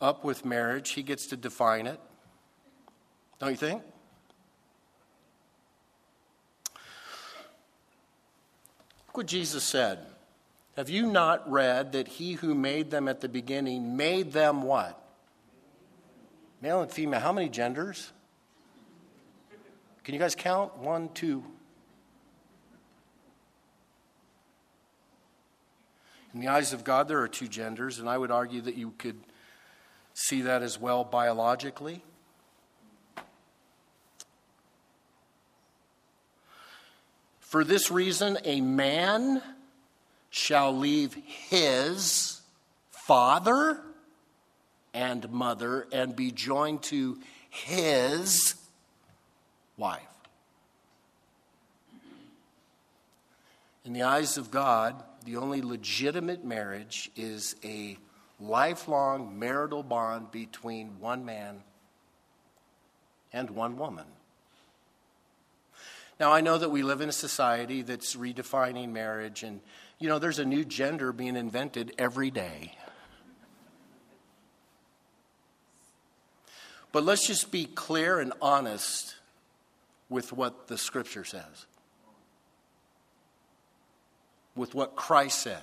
up 0.00 0.24
with 0.24 0.44
marriage, 0.44 0.90
he 0.90 1.02
gets 1.02 1.26
to 1.28 1.36
define 1.36 1.86
it. 1.86 2.00
Don't 3.38 3.50
you 3.50 3.56
think? 3.56 3.82
Look 9.06 9.18
what 9.18 9.26
Jesus 9.26 9.62
said. 9.62 10.06
Have 10.76 10.90
you 10.90 11.06
not 11.06 11.48
read 11.50 11.92
that 11.92 12.08
he 12.08 12.32
who 12.32 12.54
made 12.54 12.90
them 12.90 13.06
at 13.06 13.20
the 13.20 13.28
beginning 13.28 13.96
made 13.96 14.32
them 14.32 14.62
what? 14.62 15.00
Male 16.60 16.82
and 16.82 16.90
female. 16.90 17.20
How 17.20 17.32
many 17.32 17.48
genders? 17.48 18.12
Can 20.02 20.14
you 20.14 20.20
guys 20.20 20.34
count? 20.34 20.76
One, 20.78 21.08
two. 21.14 21.44
In 26.34 26.40
the 26.40 26.48
eyes 26.48 26.72
of 26.72 26.82
God, 26.82 27.06
there 27.06 27.20
are 27.20 27.28
two 27.28 27.46
genders, 27.46 28.00
and 28.00 28.08
I 28.08 28.18
would 28.18 28.32
argue 28.32 28.60
that 28.62 28.74
you 28.74 28.92
could 28.98 29.20
see 30.14 30.42
that 30.42 30.62
as 30.62 30.80
well 30.80 31.04
biologically. 31.04 32.02
For 37.40 37.62
this 37.62 37.90
reason, 37.90 38.38
a 38.44 38.60
man 38.60 39.42
shall 40.30 40.76
leave 40.76 41.14
his 41.14 42.40
father 42.90 43.80
and 44.92 45.30
mother 45.30 45.86
and 45.92 46.16
be 46.16 46.30
joined 46.30 46.82
to 46.84 47.18
his 47.50 48.54
wife. 49.76 50.02
In 53.84 53.92
the 53.92 54.02
eyes 54.02 54.38
of 54.38 54.50
God, 54.50 55.02
the 55.24 55.36
only 55.36 55.60
legitimate 55.60 56.44
marriage 56.44 57.10
is 57.14 57.54
a 57.62 57.98
lifelong 58.40 59.38
marital 59.38 59.82
bond 59.82 60.30
between 60.30 61.00
one 61.00 61.24
man 61.24 61.62
and 63.32 63.50
one 63.50 63.76
woman. 63.76 64.06
Now, 66.20 66.32
I 66.32 66.40
know 66.40 66.58
that 66.58 66.70
we 66.70 66.82
live 66.82 67.00
in 67.00 67.08
a 67.08 67.12
society 67.12 67.82
that's 67.82 68.14
redefining 68.14 68.90
marriage, 68.90 69.42
and, 69.42 69.60
you 69.98 70.08
know, 70.08 70.20
there's 70.20 70.38
a 70.38 70.44
new 70.44 70.64
gender 70.64 71.12
being 71.12 71.36
invented 71.36 71.92
every 71.98 72.30
day. 72.30 72.76
But 76.92 77.02
let's 77.02 77.26
just 77.26 77.50
be 77.50 77.64
clear 77.64 78.20
and 78.20 78.32
honest 78.40 79.16
with 80.08 80.32
what 80.32 80.68
the 80.68 80.78
scripture 80.78 81.24
says, 81.24 81.66
with 84.54 84.76
what 84.76 84.94
Christ 84.94 85.40
said 85.40 85.62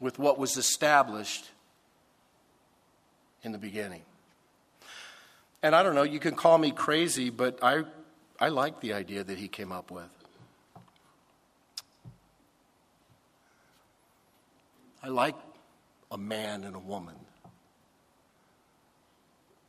with 0.00 0.18
what 0.18 0.38
was 0.38 0.56
established 0.56 1.50
in 3.42 3.52
the 3.52 3.58
beginning. 3.58 4.02
And 5.62 5.76
I 5.76 5.82
don't 5.82 5.94
know, 5.94 6.02
you 6.02 6.18
can 6.18 6.34
call 6.34 6.56
me 6.56 6.70
crazy, 6.70 7.28
but 7.28 7.58
I, 7.62 7.84
I 8.38 8.48
like 8.48 8.80
the 8.80 8.94
idea 8.94 9.22
that 9.22 9.38
he 9.38 9.46
came 9.46 9.72
up 9.72 9.90
with. 9.90 10.08
I 15.02 15.08
like 15.08 15.36
a 16.10 16.18
man 16.18 16.64
and 16.64 16.74
a 16.74 16.80
woman, 16.80 17.14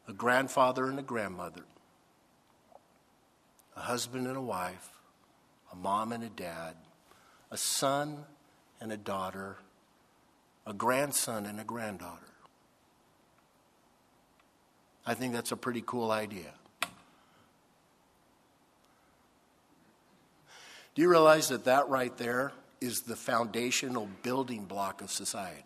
a 0.07 0.13
grandfather 0.13 0.87
and 0.87 0.99
a 0.99 1.03
grandmother, 1.03 1.63
a 3.77 3.81
husband 3.81 4.27
and 4.27 4.35
a 4.35 4.41
wife, 4.41 4.89
a 5.71 5.75
mom 5.75 6.11
and 6.11 6.23
a 6.23 6.29
dad, 6.29 6.75
a 7.49 7.57
son 7.57 8.25
and 8.81 8.91
a 8.91 8.97
daughter, 8.97 9.57
a 10.65 10.73
grandson 10.73 11.45
and 11.45 11.59
a 11.59 11.63
granddaughter. 11.63 12.19
I 15.05 15.13
think 15.13 15.33
that's 15.33 15.51
a 15.51 15.57
pretty 15.57 15.83
cool 15.85 16.11
idea. 16.11 16.53
Do 20.93 21.01
you 21.01 21.09
realize 21.09 21.49
that 21.49 21.65
that 21.65 21.89
right 21.89 22.15
there 22.17 22.51
is 22.79 23.01
the 23.01 23.15
foundational 23.15 24.09
building 24.23 24.65
block 24.65 25.01
of 25.01 25.11
society? 25.11 25.63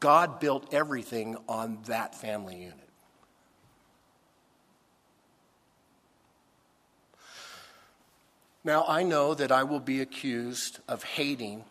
God 0.00 0.38
built 0.38 0.72
everything 0.72 1.36
on 1.48 1.78
that 1.86 2.14
family 2.14 2.56
unit. 2.56 2.87
Now, 8.68 8.84
I 8.86 9.02
know 9.02 9.32
that 9.32 9.50
I 9.50 9.62
will 9.62 9.80
be 9.80 10.02
accused 10.02 10.80
of 10.88 11.02
hating 11.02 11.64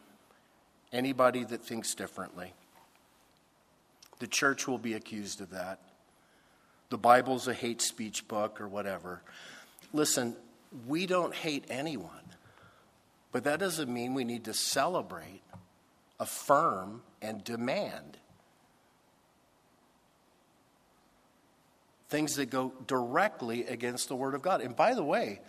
anybody 0.92 1.44
that 1.44 1.62
thinks 1.64 1.94
differently. 1.94 2.54
The 4.18 4.26
church 4.26 4.68
will 4.68 4.80
be 4.80 4.96
accused 4.96 5.40
of 5.40 5.52
that. 5.52 5.80
The 6.90 6.98
Bible's 6.98 7.48
a 7.48 7.54
hate 7.54 7.84
speech 7.84 8.28
book 8.28 8.60
or 8.60 8.68
whatever. 8.68 9.22
Listen, 9.94 10.36
we 10.88 11.06
don't 11.06 11.36
hate 11.36 11.66
anyone, 11.70 12.34
but 13.32 13.44
that 13.44 13.60
doesn't 13.60 13.94
mean 13.94 14.16
we 14.16 14.24
need 14.24 14.46
to 14.46 14.56
celebrate, 14.56 15.44
affirm, 16.20 17.04
and 17.22 17.44
demand 17.44 18.18
things 22.10 22.38
that 22.38 22.50
go 22.50 22.74
directly 22.88 23.68
against 23.68 24.08
the 24.08 24.16
Word 24.16 24.34
of 24.34 24.42
God. 24.42 24.62
And 24.62 24.76
by 24.76 24.96
the 24.96 25.04
way, 25.04 25.42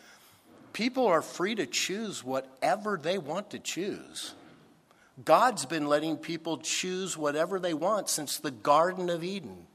people 0.73 1.07
are 1.07 1.23
free 1.23 1.55
to 1.55 1.67
choose 1.67 2.25
whatever 2.25 2.97
they 2.97 3.19
want 3.19 3.51
to 3.51 3.59
choose. 3.59 4.35
God's 5.25 5.67
been 5.67 5.87
letting 5.87 6.17
people 6.17 6.59
choose 6.59 7.17
whatever 7.17 7.59
they 7.59 7.75
want 7.75 8.09
since 8.09 8.39
the 8.39 8.51
Garden 8.51 9.11
of 9.11 9.25
Eden. 9.25 9.67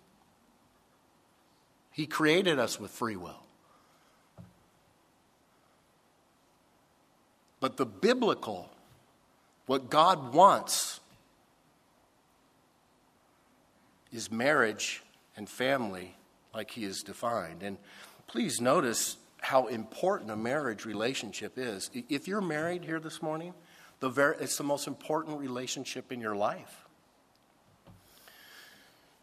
He 1.92 2.06
created 2.06 2.60
us 2.60 2.80
with 2.80 2.92
free 2.92 3.16
will. 3.16 3.44
But 7.60 7.78
the 7.78 7.86
biblical, 7.86 8.70
what 9.68 9.90
God 9.90 10.34
wants, 10.34 11.00
is 14.12 14.32
marriage 14.32 15.02
and 15.36 15.50
family 15.50 16.16
like 16.54 16.72
He 16.72 16.84
is 16.84 17.04
defined. 17.04 17.64
And 17.64 17.78
please 18.28 18.60
notice 18.60 19.18
how 19.44 19.68
important 19.68 20.32
a 20.32 20.38
marriage 20.38 20.86
relationship 20.86 21.58
is. 21.58 21.92
If 21.94 22.30
you're 22.30 22.40
married 22.40 22.86
here 22.86 23.02
this 23.02 23.22
morning, 23.22 23.54
the 24.00 24.10
it's 24.40 24.58
the 24.58 24.64
most 24.64 24.88
important 24.88 25.38
relationship 25.38 26.14
in 26.14 26.22
your 26.22 26.36
life. 26.36 26.88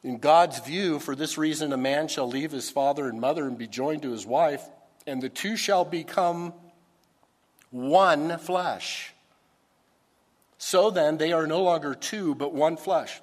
In 0.05 0.19
God's 0.19 0.61
view, 0.61 0.99
for 0.99 1.15
this 1.15 1.39
reason, 1.39 1.73
a 1.73 1.79
man 1.79 2.07
shall 2.07 2.29
leave 2.29 2.53
his 2.53 2.71
father 2.71 3.09
and 3.09 3.19
mother 3.19 3.47
and 3.47 3.57
be 3.57 3.67
joined 3.67 4.03
to 4.03 4.11
his 4.11 4.27
wife, 4.27 4.63
and 5.07 5.23
the 5.23 5.31
two 5.31 5.57
shall 5.57 5.87
become 5.87 6.53
one 7.71 8.37
flesh. 8.37 9.15
So 10.59 10.91
then, 10.91 11.17
they 11.17 11.33
are 11.33 11.47
no 11.47 11.63
longer 11.63 11.95
two, 11.95 12.35
but 12.35 12.53
one 12.53 12.77
flesh. 12.77 13.23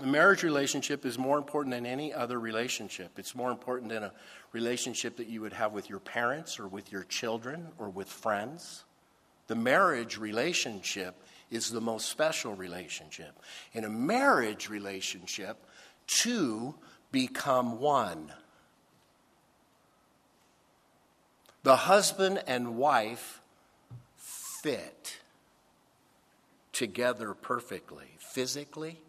The 0.00 0.06
marriage 0.08 0.42
relationship 0.42 1.06
is 1.06 1.16
more 1.16 1.38
important 1.38 1.72
than 1.72 1.86
any 1.86 2.12
other 2.12 2.40
relationship. 2.40 3.12
It's 3.18 3.36
more 3.36 3.52
important 3.52 3.90
than 3.90 4.02
a 4.02 4.12
relationship 4.54 5.16
that 5.16 5.26
you 5.26 5.40
would 5.42 5.52
have 5.52 5.72
with 5.72 5.90
your 5.90 5.98
parents 5.98 6.58
or 6.58 6.68
with 6.68 6.90
your 6.90 7.02
children 7.02 7.68
or 7.76 7.90
with 7.90 8.08
friends. 8.08 8.84
The 9.48 9.56
marriage 9.56 10.16
relationship 10.16 11.16
is 11.50 11.70
the 11.70 11.80
most 11.80 12.08
special 12.08 12.54
relationship. 12.54 13.38
In 13.74 13.84
a 13.84 13.90
marriage 13.90 14.70
relationship, 14.70 15.58
two 16.06 16.74
become 17.12 17.80
one. 17.80 18.32
The 21.64 21.76
husband 21.76 22.42
and 22.46 22.76
wife 22.76 23.40
fit 24.62 25.18
together 26.72 27.34
perfectly, 27.34 28.06
physically, 28.18 29.00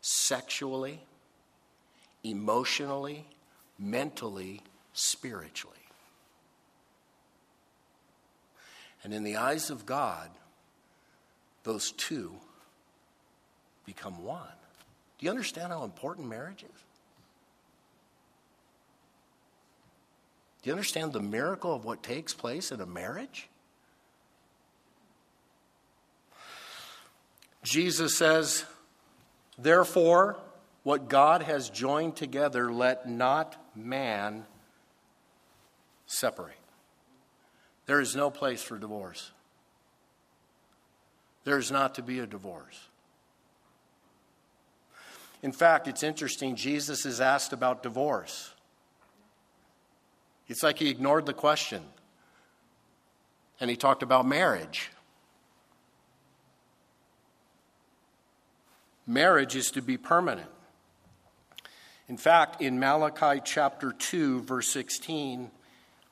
sexually, 0.00 1.00
emotionally, 2.22 3.26
mentally, 3.80 4.60
spiritually. 4.92 5.76
And 9.02 9.14
in 9.14 9.24
the 9.24 9.36
eyes 9.36 9.70
of 9.70 9.86
God, 9.86 10.28
those 11.62 11.92
two 11.92 12.32
become 13.86 14.22
one. 14.22 14.46
Do 15.18 15.24
you 15.24 15.30
understand 15.30 15.72
how 15.72 15.84
important 15.84 16.28
marriage 16.28 16.62
is? 16.62 16.80
Do 20.62 20.68
you 20.68 20.72
understand 20.72 21.14
the 21.14 21.20
miracle 21.20 21.74
of 21.74 21.86
what 21.86 22.02
takes 22.02 22.34
place 22.34 22.70
in 22.70 22.80
a 22.80 22.86
marriage? 22.86 23.48
Jesus 27.62 28.16
says, 28.16 28.64
Therefore, 29.58 30.38
what 30.82 31.08
God 31.08 31.42
has 31.42 31.68
joined 31.70 32.16
together, 32.16 32.72
let 32.72 33.08
not 33.08 33.56
man 33.74 34.44
separate. 36.06 36.56
There 37.86 38.00
is 38.00 38.14
no 38.14 38.30
place 38.30 38.62
for 38.62 38.78
divorce. 38.78 39.32
There 41.44 41.58
is 41.58 41.70
not 41.70 41.94
to 41.96 42.02
be 42.02 42.18
a 42.18 42.26
divorce. 42.26 42.88
In 45.42 45.52
fact, 45.52 45.88
it's 45.88 46.02
interesting, 46.02 46.54
Jesus 46.54 47.06
is 47.06 47.20
asked 47.20 47.52
about 47.52 47.82
divorce. 47.82 48.52
It's 50.48 50.62
like 50.62 50.78
he 50.78 50.90
ignored 50.90 51.26
the 51.26 51.32
question 51.32 51.82
and 53.60 53.70
he 53.70 53.76
talked 53.76 54.02
about 54.02 54.26
marriage. 54.26 54.90
Marriage 59.06 59.56
is 59.56 59.70
to 59.72 59.82
be 59.82 59.96
permanent. 59.96 60.48
In 62.10 62.16
fact, 62.16 62.60
in 62.60 62.80
Malachi 62.80 63.40
chapter 63.44 63.92
2, 63.92 64.40
verse 64.40 64.66
16, 64.70 65.48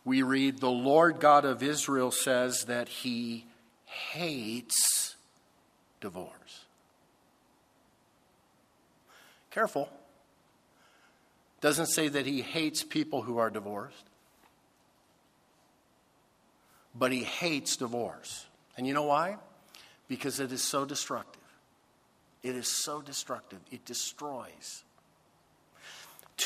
we 0.05 0.23
read, 0.23 0.61
The 0.61 0.71
Lord 0.71 1.19
God 1.19 1.45
of 1.45 1.61
Israel 1.61 2.13
says 2.13 2.67
that 2.67 2.89
he 2.89 3.47
hates 3.85 5.17
divorce. 6.01 6.67
Careful. 9.51 9.89
Doesn't 11.61 11.87
say 11.87 12.07
that 12.07 12.27
he 12.27 12.43
hates 12.43 12.85
people 12.85 13.23
who 13.23 13.39
are 13.39 13.51
divorced, 13.51 14.05
but 16.95 17.11
he 17.11 17.25
hates 17.25 17.77
divorce. 17.77 18.47
And 18.77 18.87
you 18.87 18.95
know 18.95 19.03
why? 19.03 19.37
Because 20.07 20.39
it 20.39 20.53
is 20.53 20.63
so 20.63 20.85
destructive. 20.85 21.43
It 22.45 22.55
is 22.55 22.69
so 22.69 23.03
destructive. 23.03 23.59
It 23.73 23.85
destroys. 23.85 24.85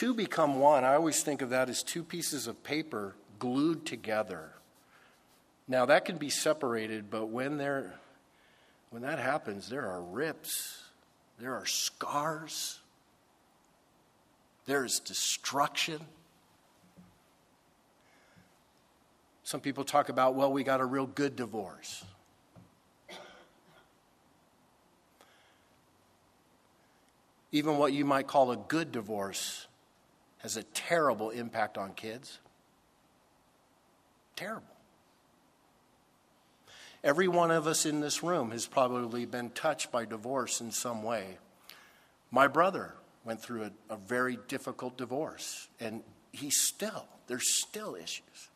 Two 0.02 0.14
become 0.14 0.58
one. 0.58 0.82
I 0.82 0.94
always 0.94 1.22
think 1.22 1.42
of 1.42 1.50
that 1.50 1.68
as 1.68 1.84
two 1.84 2.02
pieces 2.02 2.48
of 2.48 2.64
paper 2.64 3.14
glued 3.38 3.86
together. 3.86 4.50
Now 5.68 5.86
that 5.86 6.04
can 6.06 6.16
be 6.16 6.28
separated, 6.28 7.08
but 7.08 7.28
when 7.28 7.56
there 7.56 8.00
when 8.90 9.02
that 9.02 9.20
happens, 9.20 9.68
there 9.68 9.88
are 9.88 10.02
rips, 10.02 10.82
there 11.38 11.54
are 11.54 11.66
scars, 11.66 12.80
there 14.66 14.84
is 14.84 14.98
destruction. 14.98 16.00
Some 19.44 19.60
people 19.60 19.84
talk 19.84 20.08
about, 20.08 20.34
well, 20.34 20.52
we 20.52 20.64
got 20.64 20.80
a 20.80 20.84
real 20.84 21.06
good 21.06 21.36
divorce. 21.36 22.04
Even 27.52 27.78
what 27.78 27.92
you 27.92 28.04
might 28.04 28.26
call 28.26 28.50
a 28.50 28.56
good 28.56 28.90
divorce 28.90 29.68
has 30.42 30.56
a 30.56 30.62
terrible 30.62 31.30
impact 31.30 31.78
on 31.78 31.94
kids. 31.94 32.38
Terrible. 34.36 34.66
Every 37.04 37.28
one 37.28 37.50
of 37.50 37.66
us 37.66 37.86
in 37.86 38.00
this 38.00 38.22
room 38.22 38.50
has 38.50 38.66
probably 38.66 39.24
been 39.26 39.50
touched 39.50 39.90
by 39.90 40.04
divorce 40.04 40.60
in 40.60 40.70
some 40.70 41.02
way. 41.02 41.38
My 42.30 42.46
brother 42.46 42.94
went 43.24 43.40
through 43.40 43.64
a, 43.64 43.70
a 43.94 43.96
very 43.96 44.38
difficult 44.48 44.96
divorce, 44.96 45.68
and 45.80 46.02
he's 46.32 46.60
still, 46.60 47.06
there's 47.26 47.52
still 47.52 47.94
issues. 47.94 48.48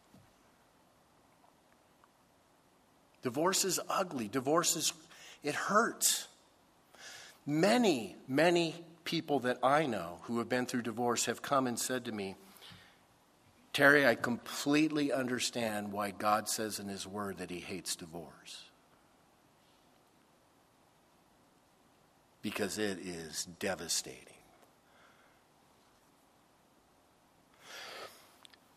Divorce 3.23 3.65
is 3.65 3.81
ugly. 3.89 4.29
Divorce 4.29 4.77
is, 4.77 4.93
it 5.43 5.55
hurts. 5.55 6.29
Many, 7.45 8.17
many 8.29 8.75
people 9.07 9.41
that 9.41 9.59
I 9.63 9.87
know 9.87 10.19
who 10.23 10.39
have 10.39 10.51
been 10.51 10.67
through 10.67 10.83
divorce 10.83 11.25
have 11.25 11.41
come 11.41 11.67
and 11.67 11.79
said 11.79 12.05
to 12.05 12.13
me, 12.13 12.35
Terry, 13.73 14.07
I 14.07 14.15
completely 14.15 15.13
understand 15.13 15.93
why 15.93 16.11
God 16.11 16.49
says 16.49 16.79
in 16.79 16.89
His 16.89 17.07
Word 17.07 17.39
that 17.39 17.51
He 17.51 17.61
hates 17.61 17.97
divorce. 17.97 18.65
Because 22.43 22.79
it 22.79 22.99
is 22.99 23.49
devastating. 23.59 24.23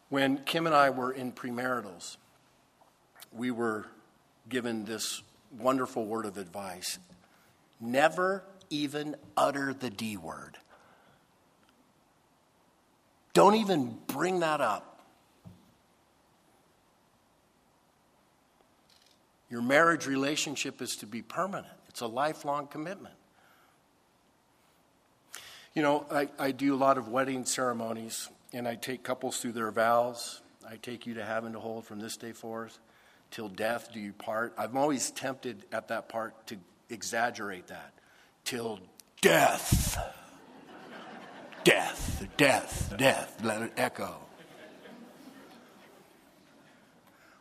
When 0.09 0.39
Kim 0.39 0.65
and 0.65 0.75
I 0.75 0.89
were 0.89 1.11
in 1.11 1.31
premaritals, 1.31 2.17
we 3.31 3.51
were 3.51 3.87
given 4.47 4.85
this 4.85 5.21
wonderful 5.57 6.05
word 6.05 6.25
of 6.25 6.37
advice 6.37 6.99
never 7.79 8.43
even 8.69 9.15
utter 9.35 9.73
the 9.73 9.89
D 9.89 10.17
word. 10.17 10.57
Don't 13.33 13.55
even 13.55 13.97
bring 14.07 14.39
that 14.41 14.61
up. 14.61 14.99
Your 19.49 19.61
marriage 19.61 20.05
relationship 20.05 20.81
is 20.81 20.97
to 20.97 21.07
be 21.07 21.21
permanent, 21.21 21.73
it's 21.87 22.01
a 22.01 22.07
lifelong 22.07 22.67
commitment. 22.67 23.15
You 25.73 25.83
know, 25.83 26.05
I, 26.11 26.29
I 26.37 26.51
do 26.51 26.73
a 26.73 26.77
lot 26.77 26.97
of 26.97 27.07
wedding 27.07 27.45
ceremonies, 27.45 28.29
and 28.53 28.67
I 28.67 28.75
take 28.75 29.03
couples 29.03 29.39
through 29.39 29.51
their 29.53 29.71
vows. 29.71 30.41
I 30.67 30.75
take 30.75 31.05
you 31.07 31.13
to 31.15 31.23
heaven 31.23 31.53
to 31.53 31.59
hold 31.59 31.85
from 31.85 31.99
this 31.99 32.17
day 32.17 32.31
forth. 32.31 32.79
Till 33.31 33.47
death 33.47 33.93
do 33.93 33.99
you 33.99 34.11
part. 34.11 34.53
I'm 34.57 34.75
always 34.75 35.11
tempted 35.11 35.63
at 35.71 35.87
that 35.89 36.09
part 36.09 36.47
to 36.47 36.57
exaggerate 36.89 37.67
that 37.67 37.93
till 38.49 38.79
death. 39.21 39.95
death, 41.63 42.25
death, 42.35 42.91
death. 42.97 43.39
Let 43.43 43.61
it 43.61 43.73
echo. 43.77 44.15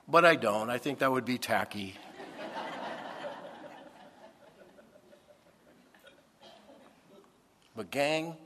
But 0.06 0.26
I 0.26 0.36
don't. 0.36 0.68
I 0.68 0.76
think 0.76 0.98
that 0.98 1.10
would 1.10 1.24
be 1.24 1.38
tacky. 1.38 1.94
but, 7.74 7.90
gang, 7.90 8.36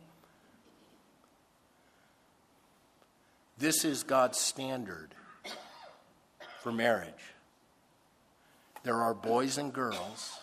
this 3.59 3.85
is 3.85 4.05
God's 4.05 4.39
standard 4.39 5.17
for 6.61 6.71
marriage. 6.71 7.35
There 8.85 9.03
are 9.03 9.15
boys 9.15 9.59
and 9.59 9.73
girls 9.73 10.43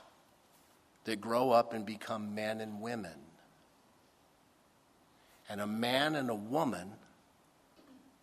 that 1.10 1.20
grow 1.20 1.50
up 1.50 1.74
and 1.74 1.88
become 1.88 2.36
men 2.36 2.62
and 2.62 2.82
women. 2.82 3.16
And 5.50 5.60
a 5.60 5.66
man 5.66 6.14
and 6.14 6.30
a 6.30 6.36
woman 6.36 6.92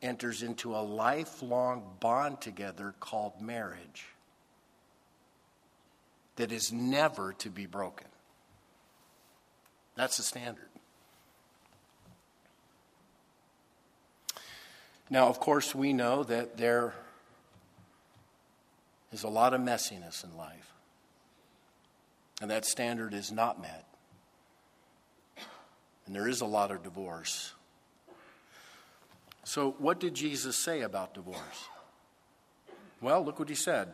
enters 0.01 0.45
into 0.45 0.73
a 0.73 0.79
lifelong 0.79 1.97
bond 1.99 2.41
together 2.41 2.95
called 3.01 3.41
marriage 3.41 4.05
that 6.37 6.53
is 6.53 6.73
never 6.73 7.33
to 7.33 7.51
be 7.51 7.67
broken. 7.67 8.07
That's 9.97 10.19
the 10.19 10.23
standard. 10.23 10.69
Now, 15.11 15.27
of 15.27 15.41
course, 15.41 15.75
we 15.75 15.93
know 15.93 16.23
that 16.23 16.57
there 16.57 16.95
is 19.11 19.25
a 19.25 19.29
lot 19.29 19.55
of 19.55 19.61
messiness 19.61 20.23
in 20.23 20.37
life 20.37 20.76
and 22.41 22.51
that 22.51 22.65
standard 22.65 23.15
is 23.15 23.33
not 23.33 23.61
met. 23.61 23.85
And 26.07 26.15
there 26.15 26.29
is 26.29 26.41
a 26.41 26.47
lot 26.47 26.71
of 26.71 26.83
divorce. 26.83 27.53
So, 29.45 29.77
what 29.79 30.01
did 30.01 30.15
Jesus 30.15 30.57
say 30.57 30.83
about 30.83 31.15
divorce? 31.15 31.69
Well, 33.01 33.25
look 33.25 33.39
what 33.39 33.49
he 33.49 33.55
said. 33.55 33.89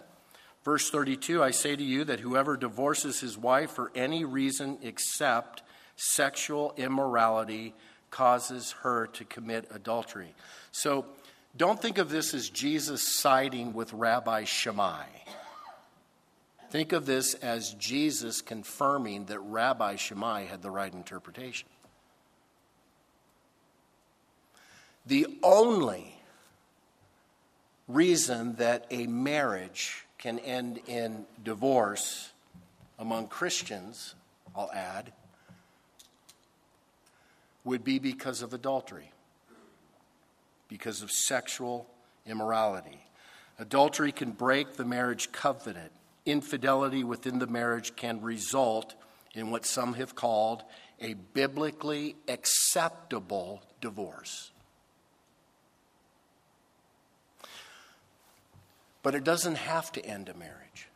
Verse 0.64 0.90
32 0.90 1.42
I 1.42 1.50
say 1.50 1.74
to 1.74 1.82
you 1.82 2.04
that 2.04 2.20
whoever 2.20 2.56
divorces 2.56 3.20
his 3.20 3.36
wife 3.36 3.70
for 3.70 3.90
any 3.94 4.24
reason 4.24 4.78
except 4.82 5.62
sexual 5.96 6.74
immorality 6.76 7.74
causes 8.10 8.72
her 8.82 9.06
to 9.08 9.24
commit 9.24 9.68
adultery. 9.72 10.34
So, 10.70 11.06
don't 11.54 11.80
think 11.80 11.98
of 11.98 12.08
this 12.08 12.32
as 12.32 12.48
Jesus 12.48 13.18
siding 13.18 13.74
with 13.74 13.92
Rabbi 13.92 14.44
Shammai. 14.44 15.04
Think 16.72 16.94
of 16.94 17.04
this 17.04 17.34
as 17.34 17.74
Jesus 17.74 18.40
confirming 18.40 19.26
that 19.26 19.40
Rabbi 19.40 19.96
Shammai 19.96 20.46
had 20.46 20.62
the 20.62 20.70
right 20.70 20.90
interpretation. 20.90 21.68
The 25.04 25.26
only 25.42 26.16
reason 27.88 28.54
that 28.54 28.86
a 28.90 29.06
marriage 29.06 30.06
can 30.16 30.38
end 30.38 30.80
in 30.86 31.26
divorce 31.44 32.30
among 32.98 33.26
Christians, 33.26 34.14
I'll 34.56 34.72
add, 34.72 35.12
would 37.64 37.84
be 37.84 37.98
because 37.98 38.40
of 38.40 38.54
adultery, 38.54 39.12
because 40.70 41.02
of 41.02 41.10
sexual 41.10 41.86
immorality. 42.24 43.04
Adultery 43.58 44.10
can 44.10 44.30
break 44.30 44.76
the 44.76 44.86
marriage 44.86 45.32
covenant 45.32 45.92
infidelity 46.24 47.04
within 47.04 47.38
the 47.38 47.46
marriage 47.46 47.96
can 47.96 48.20
result 48.20 48.94
in 49.34 49.50
what 49.50 49.64
some 49.64 49.94
have 49.94 50.14
called 50.14 50.62
a 51.00 51.14
biblically 51.14 52.16
acceptable 52.28 53.62
divorce. 53.80 54.50
But 59.02 59.14
it 59.14 59.24
doesn't 59.24 59.56
have 59.56 59.90
to 59.92 60.04
end 60.04 60.28
a 60.28 60.34
marriage. 60.34 60.88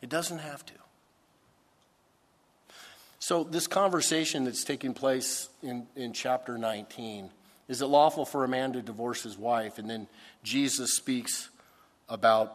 It 0.00 0.08
doesn't 0.08 0.38
have 0.38 0.64
to. 0.66 0.74
So, 3.18 3.44
this 3.44 3.66
conversation 3.66 4.44
that's 4.44 4.64
taking 4.64 4.94
place 4.94 5.48
in, 5.62 5.86
in 5.94 6.12
chapter 6.12 6.58
19 6.58 7.30
is 7.68 7.80
it 7.80 7.86
lawful 7.86 8.24
for 8.24 8.44
a 8.44 8.48
man 8.48 8.72
to 8.74 8.82
divorce 8.82 9.22
his 9.22 9.38
wife? 9.38 9.78
And 9.78 9.88
then 9.88 10.06
Jesus 10.42 10.94
speaks 10.94 11.48
about 12.08 12.54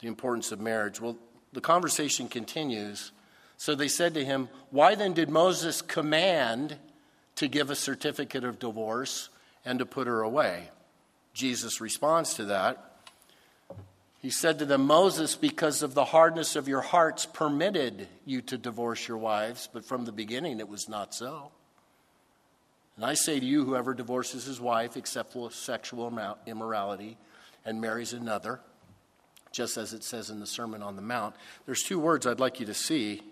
the 0.00 0.08
importance 0.08 0.52
of 0.52 0.60
marriage. 0.60 1.00
Well, 1.00 1.16
the 1.52 1.60
conversation 1.60 2.28
continues. 2.28 3.12
So 3.56 3.74
they 3.74 3.88
said 3.88 4.14
to 4.14 4.24
him, 4.24 4.48
Why 4.70 4.94
then 4.94 5.14
did 5.14 5.28
Moses 5.28 5.82
command 5.82 6.76
to 7.36 7.48
give 7.48 7.70
a 7.70 7.76
certificate 7.76 8.44
of 8.44 8.58
divorce 8.58 9.28
and 9.64 9.78
to 9.78 9.86
put 9.86 10.06
her 10.06 10.22
away? 10.22 10.70
Jesus 11.34 11.80
responds 11.80 12.34
to 12.34 12.46
that. 12.46 12.84
He 14.20 14.30
said 14.30 14.58
to 14.58 14.64
them, 14.64 14.84
Moses, 14.84 15.36
because 15.36 15.82
of 15.82 15.94
the 15.94 16.06
hardness 16.06 16.56
of 16.56 16.66
your 16.66 16.80
hearts, 16.80 17.24
permitted 17.24 18.08
you 18.24 18.42
to 18.42 18.58
divorce 18.58 19.06
your 19.06 19.16
wives, 19.16 19.68
but 19.72 19.84
from 19.84 20.04
the 20.04 20.12
beginning 20.12 20.58
it 20.58 20.68
was 20.68 20.88
not 20.88 21.14
so. 21.14 21.52
And 22.96 23.04
I 23.04 23.14
say 23.14 23.38
to 23.38 23.46
you, 23.46 23.64
whoever 23.64 23.94
divorces 23.94 24.44
his 24.44 24.60
wife 24.60 24.96
except 24.96 25.32
for 25.32 25.52
sexual 25.52 26.12
immorality 26.46 27.16
and 27.64 27.80
marries 27.80 28.12
another, 28.12 28.60
just 29.58 29.76
as 29.76 29.92
it 29.92 30.04
says 30.04 30.30
in 30.30 30.38
the 30.38 30.46
Sermon 30.46 30.84
on 30.84 30.94
the 30.94 31.02
Mount. 31.02 31.34
There's 31.66 31.82
two 31.82 31.98
words 31.98 32.28
I'd 32.28 32.38
like 32.38 32.60
you 32.60 32.66
to 32.66 32.74
see. 32.74 33.22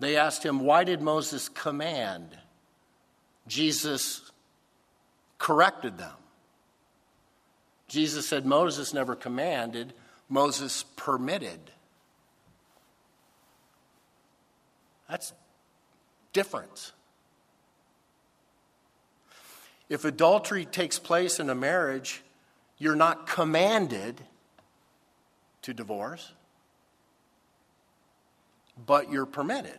They 0.00 0.16
asked 0.16 0.44
him, 0.44 0.58
Why 0.58 0.82
did 0.82 1.00
Moses 1.00 1.48
command? 1.48 2.36
Jesus 3.46 4.32
corrected 5.38 5.96
them. 5.96 6.16
Jesus 7.86 8.26
said 8.26 8.44
Moses 8.44 8.92
never 8.92 9.14
commanded, 9.14 9.94
Moses 10.28 10.84
permitted. 10.96 11.60
That's 15.08 15.32
different. 16.32 16.90
If 19.88 20.04
adultery 20.04 20.64
takes 20.64 20.98
place 20.98 21.38
in 21.38 21.48
a 21.48 21.54
marriage, 21.54 22.24
you're 22.78 22.96
not 22.96 23.26
commanded 23.26 24.20
to 25.62 25.74
divorce, 25.74 26.32
but 28.86 29.10
you're 29.10 29.26
permitted. 29.26 29.78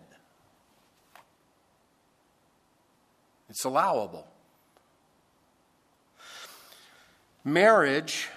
It's 3.49 3.63
allowable. 3.65 4.27
Marriage 7.43 8.27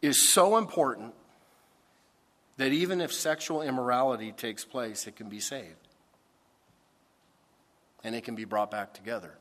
is 0.00 0.28
so 0.28 0.58
important 0.58 1.14
that 2.58 2.72
even 2.72 3.00
if 3.00 3.12
sexual 3.12 3.62
immorality 3.62 4.32
takes 4.32 4.64
place, 4.64 5.06
it 5.06 5.16
can 5.16 5.28
be 5.28 5.40
saved. 5.40 5.88
And 8.04 8.14
it 8.14 8.22
can 8.24 8.34
be 8.34 8.44
brought 8.44 8.70
back 8.70 8.92
together. 8.92 9.38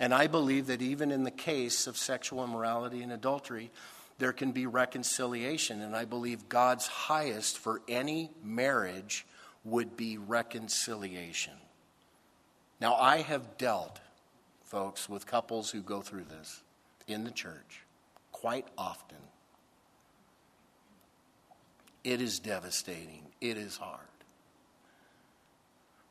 And 0.00 0.14
I 0.14 0.26
believe 0.28 0.66
that 0.68 0.80
even 0.80 1.12
in 1.12 1.24
the 1.24 1.30
case 1.30 1.86
of 1.86 1.98
sexual 1.98 2.42
immorality 2.42 3.02
and 3.02 3.12
adultery, 3.12 3.70
there 4.18 4.32
can 4.32 4.50
be 4.50 4.66
reconciliation. 4.66 5.82
And 5.82 5.94
I 5.94 6.06
believe 6.06 6.48
God's 6.48 6.86
highest 6.86 7.58
for 7.58 7.82
any 7.86 8.30
marriage 8.42 9.26
would 9.62 9.98
be 9.98 10.16
reconciliation. 10.16 11.52
Now, 12.80 12.94
I 12.94 13.18
have 13.18 13.58
dealt, 13.58 14.00
folks, 14.64 15.06
with 15.06 15.26
couples 15.26 15.70
who 15.70 15.82
go 15.82 16.00
through 16.00 16.24
this 16.24 16.62
in 17.06 17.24
the 17.24 17.30
church 17.30 17.82
quite 18.32 18.66
often. 18.78 19.18
It 22.04 22.22
is 22.22 22.38
devastating, 22.38 23.26
it 23.42 23.58
is 23.58 23.76
hard. 23.76 24.00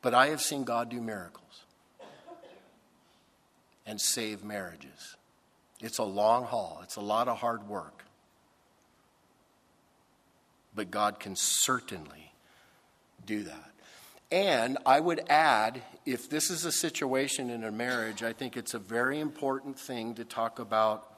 But 0.00 0.14
I 0.14 0.28
have 0.28 0.40
seen 0.40 0.62
God 0.62 0.90
do 0.90 1.00
miracles 1.00 1.64
and 3.90 4.00
save 4.00 4.44
marriages. 4.44 5.16
It's 5.80 5.98
a 5.98 6.04
long 6.04 6.44
haul, 6.44 6.78
it's 6.84 6.94
a 6.94 7.00
lot 7.00 7.26
of 7.26 7.38
hard 7.38 7.68
work. 7.68 8.04
But 10.76 10.92
God 10.92 11.18
can 11.18 11.34
certainly 11.34 12.32
do 13.26 13.42
that. 13.42 13.70
And 14.30 14.78
I 14.86 15.00
would 15.00 15.28
add 15.28 15.82
if 16.06 16.30
this 16.30 16.50
is 16.50 16.64
a 16.64 16.70
situation 16.70 17.50
in 17.50 17.64
a 17.64 17.72
marriage, 17.72 18.22
I 18.22 18.32
think 18.32 18.56
it's 18.56 18.74
a 18.74 18.78
very 18.78 19.18
important 19.18 19.76
thing 19.76 20.14
to 20.14 20.24
talk 20.24 20.60
about 20.60 21.08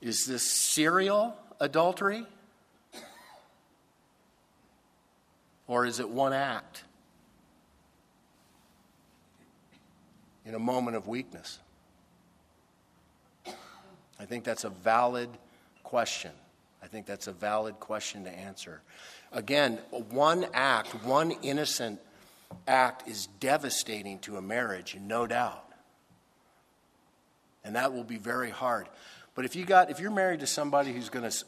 is 0.00 0.24
this 0.24 0.50
serial 0.50 1.36
adultery? 1.60 2.24
Or 5.66 5.84
is 5.84 6.00
it 6.00 6.08
one 6.08 6.32
act? 6.32 6.84
In 10.50 10.56
a 10.56 10.58
moment 10.58 10.96
of 10.96 11.06
weakness? 11.06 11.60
I 14.18 14.24
think 14.24 14.42
that's 14.42 14.64
a 14.64 14.68
valid 14.68 15.30
question. 15.84 16.32
I 16.82 16.88
think 16.88 17.06
that's 17.06 17.28
a 17.28 17.32
valid 17.32 17.78
question 17.78 18.24
to 18.24 18.30
answer. 18.30 18.80
Again, 19.30 19.78
one 20.10 20.46
act, 20.52 20.88
one 21.04 21.30
innocent 21.30 22.00
act 22.66 23.08
is 23.08 23.28
devastating 23.38 24.18
to 24.22 24.38
a 24.38 24.42
marriage, 24.42 24.96
no 25.00 25.24
doubt. 25.24 25.70
And 27.62 27.76
that 27.76 27.92
will 27.92 28.02
be 28.02 28.18
very 28.18 28.50
hard. 28.50 28.88
But 29.36 29.44
if 29.44 29.54
you 29.54 29.64
got 29.64 29.88
if 29.88 30.00
you're 30.00 30.10
married 30.10 30.40
to 30.40 30.48
somebody 30.48 30.92
who's 30.92 31.10
going 31.10 31.30
to 31.30 31.44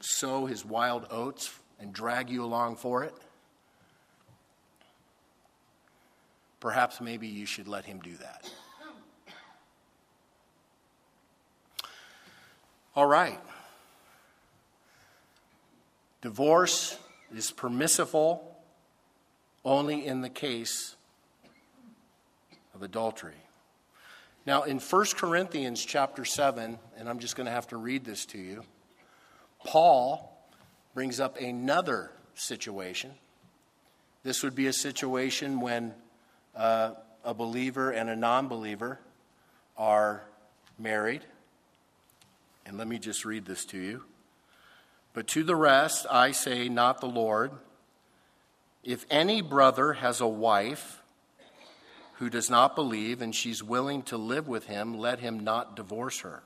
sow 0.00 0.44
his 0.44 0.62
wild 0.62 1.06
oats 1.10 1.58
and 1.80 1.90
drag 1.90 2.28
you 2.28 2.44
along 2.44 2.76
for 2.76 3.02
it, 3.02 3.14
perhaps 6.62 7.00
maybe 7.00 7.26
you 7.26 7.44
should 7.44 7.66
let 7.66 7.84
him 7.84 7.98
do 7.98 8.16
that. 8.18 8.48
All 12.94 13.04
right. 13.04 13.40
Divorce 16.20 16.96
is 17.34 17.50
permissible 17.50 18.56
only 19.64 20.06
in 20.06 20.20
the 20.20 20.28
case 20.28 20.94
of 22.76 22.82
adultery. 22.84 23.34
Now, 24.46 24.62
in 24.62 24.78
1 24.78 25.06
Corinthians 25.16 25.84
chapter 25.84 26.24
7, 26.24 26.78
and 26.96 27.08
I'm 27.08 27.18
just 27.18 27.34
going 27.34 27.46
to 27.46 27.52
have 27.52 27.66
to 27.68 27.76
read 27.76 28.04
this 28.04 28.24
to 28.26 28.38
you, 28.38 28.62
Paul 29.64 30.48
brings 30.94 31.18
up 31.18 31.40
another 31.40 32.12
situation. 32.34 33.10
This 34.22 34.44
would 34.44 34.54
be 34.54 34.68
a 34.68 34.72
situation 34.72 35.60
when 35.60 35.94
uh, 36.56 36.92
a 37.24 37.34
believer 37.34 37.90
and 37.90 38.10
a 38.10 38.16
non 38.16 38.48
believer 38.48 38.98
are 39.76 40.22
married. 40.78 41.22
And 42.66 42.78
let 42.78 42.86
me 42.86 42.98
just 42.98 43.24
read 43.24 43.44
this 43.44 43.64
to 43.66 43.78
you. 43.78 44.04
But 45.14 45.26
to 45.28 45.42
the 45.42 45.56
rest, 45.56 46.06
I 46.10 46.32
say, 46.32 46.68
not 46.68 47.00
the 47.00 47.06
Lord. 47.06 47.52
If 48.82 49.04
any 49.10 49.42
brother 49.42 49.94
has 49.94 50.20
a 50.20 50.28
wife, 50.28 51.02
who 52.22 52.30
does 52.30 52.48
not 52.48 52.76
believe 52.76 53.20
and 53.20 53.34
she's 53.34 53.64
willing 53.64 54.00
to 54.00 54.16
live 54.16 54.46
with 54.46 54.66
him, 54.66 54.96
let 54.96 55.18
him 55.18 55.40
not 55.40 55.74
divorce 55.74 56.20
her. 56.20 56.44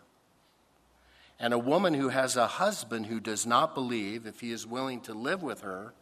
And 1.38 1.52
a 1.52 1.58
woman 1.58 1.92
who 1.92 2.08
has 2.08 2.34
a 2.34 2.46
husband 2.46 3.04
who 3.04 3.20
does 3.20 3.44
not 3.44 3.74
believe, 3.74 4.26
if 4.26 4.40
he 4.40 4.52
is 4.52 4.66
willing 4.66 5.02
to 5.02 5.12
live 5.12 5.42
with 5.42 5.60
her, 5.60 5.92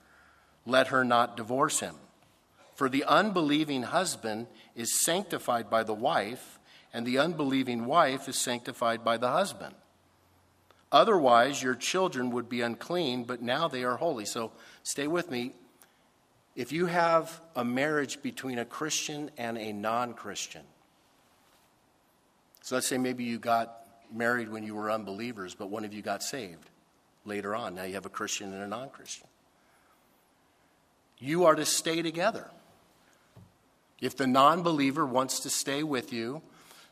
let 0.65 0.87
her 0.89 1.05
not 1.05 1.37
divorce 1.37 1.81
him. 1.81 1.97
For 2.75 2.89
the 2.89 3.05
unbelieving 3.05 3.85
husband 3.85 4.49
is 4.75 5.01
sanctified 5.05 5.71
by 5.71 5.85
the 5.85 5.95
wife, 5.95 6.59
and 6.93 7.07
the 7.07 7.19
unbelieving 7.19 7.87
wife 7.87 8.29
is 8.29 8.37
sanctified 8.37 9.05
by 9.05 9.17
the 9.17 9.31
husband. 9.31 9.75
Otherwise, 10.91 11.63
your 11.63 11.75
children 11.75 12.31
would 12.31 12.49
be 12.49 12.61
unclean, 12.61 13.25
but 13.25 13.43
now 13.43 13.69
they 13.69 13.85
are 13.85 13.97
holy. 13.97 14.25
So 14.25 14.53
stay 14.83 15.07
with 15.07 15.31
me. 15.31 15.53
If 16.57 16.71
you 16.71 16.87
have 16.87 17.41
a 17.57 17.65
marriage 17.65 18.23
between 18.23 18.59
a 18.59 18.65
Christian 18.65 19.31
and 19.37 19.59
a 19.59 19.73
non 19.73 20.15
Christian, 20.15 20.63
so 22.63 22.77
let's 22.77 22.87
say 22.87 22.97
maybe 22.97 23.25
you 23.25 23.39
got 23.39 23.87
married 24.13 24.49
when 24.49 24.63
you 24.63 24.75
were 24.75 24.91
unbelievers, 24.91 25.55
but 25.55 25.69
one 25.69 25.85
of 25.85 25.93
you 25.93 26.01
got 26.01 26.23
saved 26.23 26.71
later 27.25 27.55
on. 27.55 27.75
Now 27.75 27.83
you 27.85 27.95
have 27.95 28.07
a 28.07 28.11
Christian 28.11 28.53
and 28.53 28.63
a 28.63 28.69
non 28.69 28.89
Christian. 28.91 29.27
You 31.19 31.45
are 31.45 31.55
to 31.55 31.65
stay 31.65 32.03
together. 32.03 32.51
If 34.05 34.19
the 34.19 34.27
non 34.27 34.63
believer 34.63 35.07
wants 35.07 35.41
to 35.41 35.49
stay 35.49 35.83
with 35.83 36.13
you, 36.13 36.43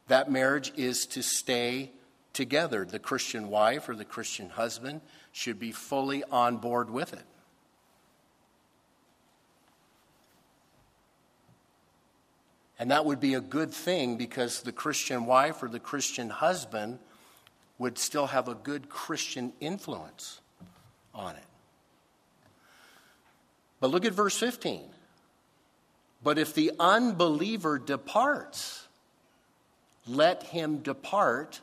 that 0.09 0.31
marriage 0.31 0.73
is 0.77 1.05
to 1.09 1.23
stay 1.23 1.93
together. 2.33 2.87
The 2.87 2.99
Christian 2.99 3.51
wife 3.51 3.91
or 3.91 3.95
the 3.95 4.07
Christian 4.07 4.49
husband 4.49 5.03
should 5.31 5.59
be 5.59 5.73
fully 5.73 6.25
on 6.31 6.57
board 6.57 6.89
with 6.89 7.13
it. 7.13 7.27
And 12.79 12.91
that 12.91 13.05
would 13.05 13.21
be 13.21 13.35
a 13.35 13.43
good 13.43 13.75
thing 13.75 14.17
because 14.17 14.63
the 14.63 14.73
Christian 14.73 15.27
wife 15.27 15.63
or 15.63 15.69
the 15.69 15.79
Christian 15.79 16.31
husband 16.31 16.99
would 17.77 17.99
still 17.99 18.29
have 18.29 18.49
a 18.49 18.55
good 18.55 18.89
Christian 18.89 19.53
influence 19.61 20.41
on 21.15 21.37
it. 21.37 21.45
But 23.81 23.91
look 23.91 24.07
at 24.07 24.15
verse 24.15 24.39
15. 24.39 24.92
But 26.23 26.39
if 26.39 26.55
the 26.55 26.73
unbeliever 26.79 27.79
departs, 27.79 28.87
let 30.07 30.45
him 30.45 30.79
depart. 30.79 31.61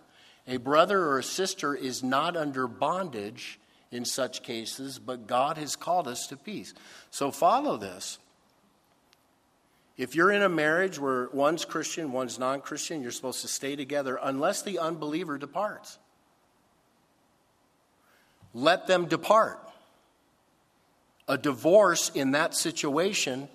A 0.47 0.57
brother 0.57 1.05
or 1.05 1.19
a 1.19 1.23
sister 1.23 1.75
is 1.75 2.03
not 2.03 2.35
under 2.35 2.67
bondage 2.67 3.59
in 3.91 4.05
such 4.05 4.43
cases, 4.43 4.99
but 4.99 5.27
God 5.27 5.57
has 5.57 5.75
called 5.75 6.07
us 6.07 6.27
to 6.27 6.37
peace. 6.37 6.73
So 7.09 7.31
follow 7.31 7.77
this. 7.77 8.19
If 9.97 10.15
you're 10.15 10.31
in 10.31 10.41
a 10.41 10.49
marriage 10.49 10.97
where 10.97 11.27
one's 11.33 11.65
Christian, 11.65 12.11
one's 12.11 12.39
non 12.39 12.61
Christian, 12.61 13.01
you're 13.01 13.11
supposed 13.11 13.41
to 13.41 13.47
stay 13.47 13.75
together 13.75 14.17
unless 14.21 14.61
the 14.61 14.79
unbeliever 14.79 15.37
departs. 15.37 15.99
Let 18.53 18.87
them 18.87 19.07
depart. 19.07 19.59
A 21.27 21.37
divorce 21.37 22.09
in 22.15 22.31
that 22.31 22.55
situation 22.55 23.49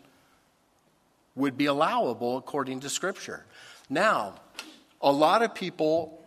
would 1.36 1.56
be 1.56 1.66
allowable 1.66 2.36
according 2.36 2.80
to 2.80 2.88
Scripture. 2.88 3.44
Now, 3.88 4.34
a 5.00 5.12
lot 5.12 5.42
of 5.42 5.54
people 5.54 6.20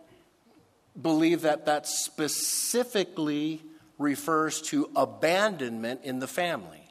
believe 1.00 1.42
that 1.42 1.66
that 1.66 1.88
specifically 1.88 3.62
refers 3.98 4.62
to 4.62 4.90
abandonment 4.96 6.02
in 6.04 6.20
the 6.20 6.28
family 6.28 6.88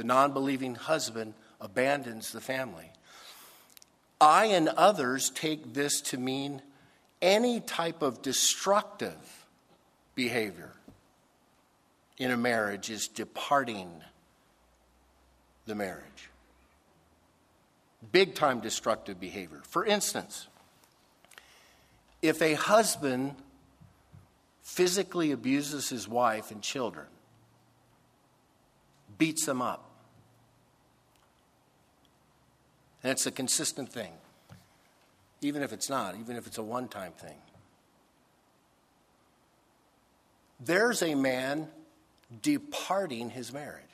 the 0.00 0.04
non 0.04 0.32
believing 0.32 0.74
husband 0.76 1.34
abandons 1.60 2.32
the 2.32 2.40
family. 2.40 2.90
I 4.18 4.46
and 4.46 4.68
others 4.68 5.28
take 5.28 5.74
this 5.74 6.00
to 6.02 6.16
mean 6.16 6.62
any 7.20 7.60
type 7.60 8.00
of 8.00 8.22
destructive 8.22 9.46
behavior 10.14 10.72
in 12.16 12.30
a 12.30 12.36
marriage 12.36 12.88
is 12.88 13.08
departing 13.08 13.90
the 15.66 15.74
marriage. 15.74 16.30
Big 18.12 18.34
time 18.34 18.60
destructive 18.60 19.20
behavior. 19.20 19.60
For 19.68 19.84
instance, 19.84 20.48
if 22.22 22.40
a 22.42 22.54
husband 22.54 23.34
physically 24.62 25.32
abuses 25.32 25.88
his 25.88 26.08
wife 26.08 26.50
and 26.50 26.62
children, 26.62 27.06
beats 29.18 29.44
them 29.44 29.60
up. 29.60 29.84
And 33.02 33.12
it's 33.12 33.26
a 33.26 33.30
consistent 33.30 33.92
thing, 33.92 34.12
even 35.40 35.62
if 35.62 35.72
it's 35.72 35.88
not, 35.88 36.16
even 36.20 36.36
if 36.36 36.46
it's 36.46 36.58
a 36.58 36.62
one 36.62 36.88
time 36.88 37.12
thing. 37.12 37.36
There's 40.58 41.02
a 41.02 41.14
man 41.14 41.68
departing 42.42 43.30
his 43.30 43.52
marriage. 43.52 43.89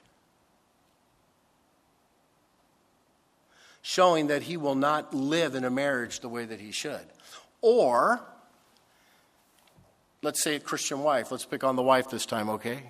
Showing 3.86 4.26
that 4.26 4.42
he 4.42 4.56
will 4.56 4.74
not 4.74 5.14
live 5.14 5.54
in 5.54 5.62
a 5.64 5.70
marriage 5.70 6.18
the 6.18 6.28
way 6.28 6.44
that 6.44 6.58
he 6.58 6.72
should. 6.72 7.06
Or, 7.60 8.20
let's 10.22 10.42
say 10.42 10.56
a 10.56 10.58
Christian 10.60 11.04
wife, 11.04 11.30
let's 11.30 11.44
pick 11.44 11.62
on 11.62 11.76
the 11.76 11.84
wife 11.84 12.10
this 12.10 12.26
time, 12.26 12.48
okay? 12.50 12.82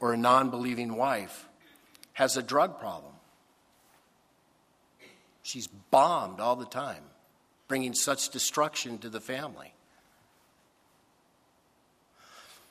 Or 0.00 0.12
a 0.12 0.16
non 0.16 0.50
believing 0.50 0.96
wife 0.96 1.48
has 2.14 2.36
a 2.36 2.42
drug 2.42 2.80
problem. 2.80 3.12
She's 5.44 5.68
bombed 5.68 6.40
all 6.40 6.56
the 6.56 6.66
time, 6.66 7.04
bringing 7.68 7.94
such 7.94 8.30
destruction 8.30 8.98
to 8.98 9.08
the 9.08 9.20
family. 9.20 9.72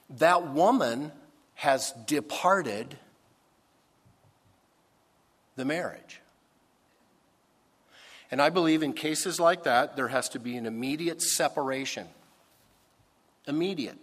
That 0.10 0.50
woman 0.50 1.14
has 1.56 1.94
departed 2.06 2.98
the 5.56 5.64
marriage. 5.64 6.20
And 8.32 8.42
I 8.42 8.50
believe 8.50 8.84
in 8.84 8.94
cases 8.94 9.40
like 9.40 9.64
that, 9.64 9.96
there 9.96 10.08
has 10.08 10.30
to 10.30 10.40
be 10.40 10.56
an 10.56 10.66
immediate 10.66 11.22
separation. 11.22 12.08
Immediate. 13.48 13.98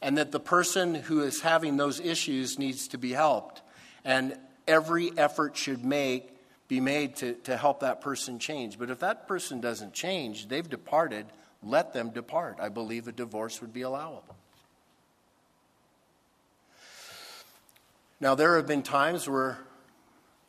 And 0.00 0.16
that 0.16 0.32
the 0.32 0.40
person 0.40 0.94
who 0.94 1.22
is 1.22 1.40
having 1.40 1.76
those 1.76 2.00
issues 2.00 2.58
needs 2.58 2.88
to 2.88 2.98
be 2.98 3.12
helped. 3.12 3.62
And 4.04 4.36
every 4.66 5.10
effort 5.18 5.56
should 5.56 5.84
make, 5.84 6.30
be 6.68 6.80
made 6.80 7.16
to, 7.16 7.34
to 7.34 7.56
help 7.56 7.80
that 7.80 8.00
person 8.00 8.38
change. 8.38 8.78
But 8.78 8.90
if 8.90 9.00
that 9.00 9.26
person 9.26 9.60
doesn't 9.60 9.92
change, 9.92 10.48
they've 10.48 10.68
departed, 10.68 11.26
let 11.62 11.92
them 11.92 12.10
depart. 12.10 12.58
I 12.60 12.68
believe 12.68 13.08
a 13.08 13.12
divorce 13.12 13.60
would 13.60 13.72
be 13.72 13.82
allowable. 13.82 14.36
Now, 18.20 18.34
there 18.34 18.56
have 18.56 18.66
been 18.66 18.82
times 18.82 19.28
where 19.28 19.58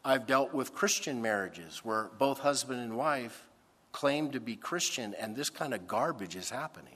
I've 0.04 0.26
dealt 0.26 0.54
with 0.54 0.74
Christian 0.74 1.22
marriages 1.22 1.80
where 1.84 2.10
both 2.18 2.40
husband 2.40 2.82
and 2.82 2.98
wife 2.98 3.48
claim 3.92 4.32
to 4.32 4.40
be 4.40 4.56
Christian, 4.56 5.14
and 5.20 5.36
this 5.36 5.50
kind 5.50 5.74
of 5.74 5.88
garbage 5.88 6.36
is 6.36 6.50
happening. 6.50 6.96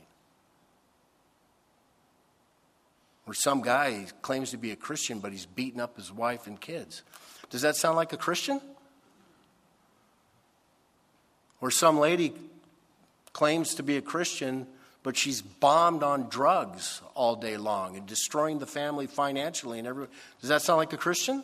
Where 3.25 3.33
some 3.33 3.61
guy 3.61 4.05
claims 4.21 4.51
to 4.51 4.57
be 4.57 4.71
a 4.71 4.75
Christian, 4.75 5.19
but 5.19 5.31
he's 5.31 5.45
beating 5.45 5.81
up 5.81 5.97
his 5.97 6.11
wife 6.11 6.47
and 6.47 6.59
kids. 6.59 7.03
Does 7.49 7.61
that 7.61 7.75
sound 7.75 7.95
like 7.95 8.13
a 8.13 8.17
Christian? 8.17 8.61
Or 11.61 11.71
some 11.71 11.99
lady 11.99 12.33
claims 13.33 13.75
to 13.75 13.83
be 13.83 13.97
a 13.97 14.01
Christian, 14.01 14.67
but 15.03 15.17
she's 15.17 15.41
bombed 15.41 16.03
on 16.03 16.29
drugs 16.29 17.01
all 17.13 17.35
day 17.35 17.57
long 17.57 17.97
and 17.97 18.05
destroying 18.05 18.59
the 18.59 18.65
family 18.65 19.07
financially 19.07 19.79
and 19.79 19.87
everything. 19.87 20.13
Does 20.41 20.49
that 20.49 20.61
sound 20.61 20.77
like 20.77 20.93
a 20.93 20.97
Christian? 20.97 21.43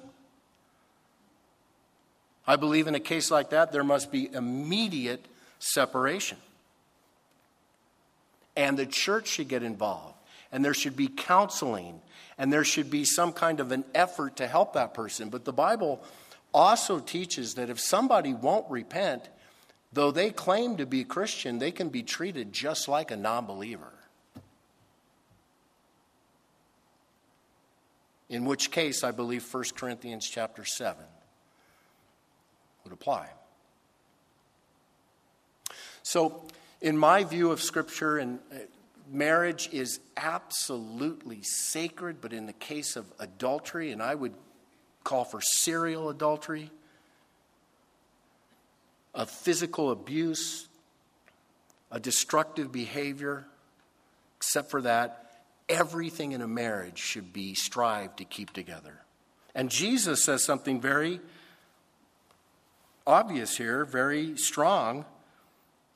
I 2.47 2.55
believe 2.55 2.87
in 2.87 2.95
a 2.95 2.99
case 2.99 3.29
like 3.29 3.51
that, 3.51 3.71
there 3.71 3.83
must 3.83 4.11
be 4.11 4.33
immediate 4.33 5.25
separation. 5.59 6.37
And 8.55 8.77
the 8.77 8.85
church 8.85 9.27
should 9.27 9.47
get 9.47 9.63
involved, 9.63 10.15
and 10.51 10.65
there 10.65 10.73
should 10.73 10.97
be 10.97 11.07
counseling, 11.07 12.01
and 12.37 12.51
there 12.51 12.63
should 12.63 12.89
be 12.89 13.05
some 13.05 13.31
kind 13.31 13.59
of 13.59 13.71
an 13.71 13.85
effort 13.93 14.37
to 14.37 14.47
help 14.47 14.73
that 14.73 14.93
person. 14.93 15.29
But 15.29 15.45
the 15.45 15.53
Bible 15.53 16.03
also 16.53 16.99
teaches 16.99 17.53
that 17.55 17.69
if 17.69 17.79
somebody 17.79 18.33
won't 18.33 18.69
repent, 18.69 19.29
though 19.93 20.11
they 20.11 20.31
claim 20.31 20.77
to 20.77 20.85
be 20.85 21.03
Christian, 21.03 21.59
they 21.59 21.71
can 21.71 21.89
be 21.89 22.03
treated 22.03 22.51
just 22.51 22.87
like 22.87 23.11
a 23.11 23.15
non 23.15 23.45
believer. 23.45 23.93
In 28.29 28.45
which 28.45 28.71
case, 28.71 29.03
I 29.03 29.11
believe 29.11 29.45
1 29.53 29.63
Corinthians 29.75 30.27
chapter 30.27 30.65
7 30.65 31.03
would 32.83 32.93
apply. 32.93 33.27
So, 36.03 36.47
in 36.81 36.97
my 36.97 37.23
view 37.23 37.51
of 37.51 37.61
Scripture, 37.61 38.17
and 38.17 38.39
uh, 38.51 38.57
marriage 39.09 39.69
is 39.71 39.99
absolutely 40.17 41.41
sacred, 41.43 42.21
but 42.21 42.33
in 42.33 42.47
the 42.47 42.53
case 42.53 42.95
of 42.95 43.05
adultery, 43.19 43.91
and 43.91 44.01
I 44.01 44.15
would 44.15 44.33
call 45.03 45.23
for 45.23 45.41
serial 45.41 46.09
adultery, 46.09 46.71
of 49.13 49.29
physical 49.29 49.91
abuse, 49.91 50.67
a 51.91 51.99
destructive 51.99 52.71
behavior, 52.71 53.45
except 54.37 54.71
for 54.71 54.81
that, 54.81 55.43
everything 55.67 56.31
in 56.31 56.41
a 56.41 56.47
marriage 56.47 56.97
should 56.97 57.33
be 57.33 57.53
strived 57.53 58.17
to 58.17 58.25
keep 58.25 58.51
together. 58.53 59.01
And 59.53 59.69
Jesus 59.69 60.23
says 60.23 60.43
something 60.43 60.79
very 60.79 61.19
obvious 63.05 63.57
here, 63.57 63.85
very 63.85 64.37
strong. 64.37 65.05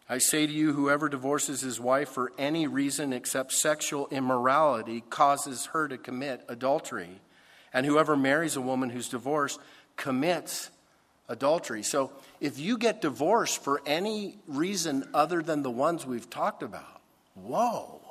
I 0.07 0.19
say 0.19 0.45
to 0.45 0.53
you, 0.53 0.73
whoever 0.73 1.09
divorces 1.09 1.61
his 1.61 1.79
wife 1.79 2.09
for 2.09 2.31
any 2.37 2.67
reason 2.67 3.11
except 3.11 3.53
sexual 3.53 4.07
immorality 4.11 5.03
causes 5.09 5.67
her 5.67 5.87
to 5.87 5.97
commit 5.97 6.45
adultery. 6.47 7.21
And 7.73 7.85
whoever 7.85 8.15
marries 8.15 8.55
a 8.55 8.61
woman 8.61 8.89
who's 8.89 9.09
divorced 9.09 9.59
commits 9.95 10.69
adultery. 11.27 11.81
So 11.81 12.11
if 12.39 12.59
you 12.59 12.77
get 12.77 13.01
divorced 13.01 13.63
for 13.63 13.81
any 13.85 14.37
reason 14.47 15.09
other 15.13 15.41
than 15.41 15.63
the 15.63 15.71
ones 15.71 16.05
we've 16.05 16.29
talked 16.29 16.61
about, 16.61 17.01
whoa. 17.33 18.01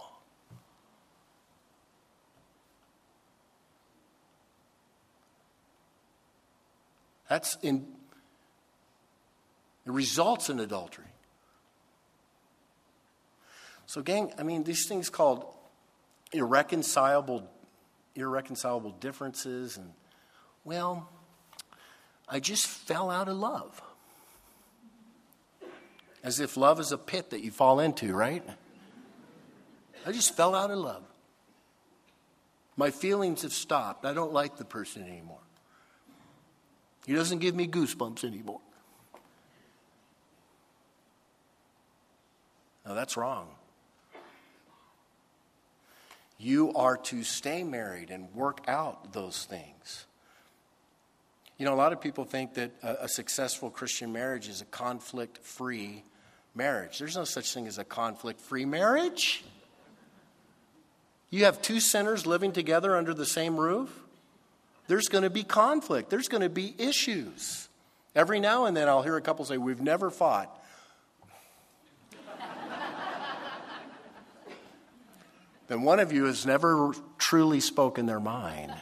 That's 7.29 7.57
in 7.63 7.87
it 9.87 9.93
results 9.93 10.49
in 10.49 10.61
adultery. 10.61 11.05
So, 13.87 14.03
gang, 14.03 14.33
I 14.39 14.43
mean, 14.43 14.65
these 14.65 14.87
things 14.87 15.11
called 15.11 15.45
irreconcilable, 16.33 17.49
irreconcilable 18.15 18.93
differences, 18.93 19.77
and 19.77 19.93
well, 20.65 21.09
I 22.29 22.41
just 22.41 22.67
fell 22.67 23.11
out 23.11 23.29
of 23.29 23.37
love. 23.37 23.81
As 26.23 26.41
if 26.41 26.57
love 26.57 26.81
is 26.81 26.91
a 26.91 26.99
pit 26.99 27.31
that 27.31 27.43
you 27.43 27.51
fall 27.51 27.81
into, 27.81 28.15
right? 28.15 28.43
I 30.07 30.13
just 30.13 30.35
fell 30.35 30.55
out 30.55 30.71
of 30.71 30.79
love. 30.79 31.05
My 32.77 32.91
feelings 32.91 33.43
have 33.43 33.53
stopped. 33.53 34.05
I 34.05 34.15
don't 34.15 34.33
like 34.33 34.57
the 34.57 34.65
person 34.65 35.03
anymore. 35.03 35.39
He 37.07 37.15
doesn't 37.15 37.39
give 37.39 37.55
me 37.55 37.69
goosebumps 37.69 38.25
anymore. 38.25 38.61
Now, 42.87 42.95
that's 42.95 43.17
wrong. 43.17 43.49
You 46.39 46.73
are 46.75 46.97
to 46.97 47.23
stay 47.23 47.65
married 47.65 48.11
and 48.11 48.33
work 48.35 48.61
out 48.69 49.13
those 49.13 49.45
things. 49.45 50.07
You 51.57 51.65
know, 51.65 51.73
a 51.73 51.77
lot 51.77 51.93
of 51.93 52.01
people 52.01 52.25
think 52.25 52.55
that 52.55 52.73
a, 52.83 53.05
a 53.05 53.09
successful 53.09 53.71
Christian 53.71 54.13
marriage 54.13 54.49
is 54.49 54.61
a 54.61 54.67
conflict 54.67 55.39
free 55.39 56.03
marriage. 56.55 56.99
There's 56.99 57.17
no 57.17 57.25
such 57.25 57.55
thing 57.55 57.67
as 57.67 57.79
a 57.79 57.85
conflict 57.85 58.41
free 58.41 58.65
marriage. 58.65 59.45
You 61.31 61.45
have 61.45 61.63
two 61.63 61.81
sinners 61.81 62.27
living 62.27 62.53
together 62.53 62.97
under 62.97 63.15
the 63.15 63.27
same 63.27 63.57
roof. 63.57 63.91
There's 64.87 65.09
going 65.09 65.25
to 65.25 65.31
be 65.31 65.45
conflict, 65.45 66.11
there's 66.11 66.29
going 66.29 66.43
to 66.43 66.49
be 66.49 66.75
issues. 66.79 67.69
Every 68.15 68.39
now 68.39 68.67
and 68.67 68.77
then 68.77 68.89
I'll 68.89 69.03
hear 69.03 69.17
a 69.17 69.21
couple 69.21 69.45
say, 69.45 69.59
We've 69.59 69.81
never 69.81 70.11
fought. 70.11 70.61
Then 75.67 75.83
one 75.83 75.99
of 75.99 76.13
you 76.13 76.25
has 76.25 76.45
never 76.45 76.93
truly 77.19 77.61
spoken 77.61 78.07
their 78.07 78.21
mind. 78.21 78.73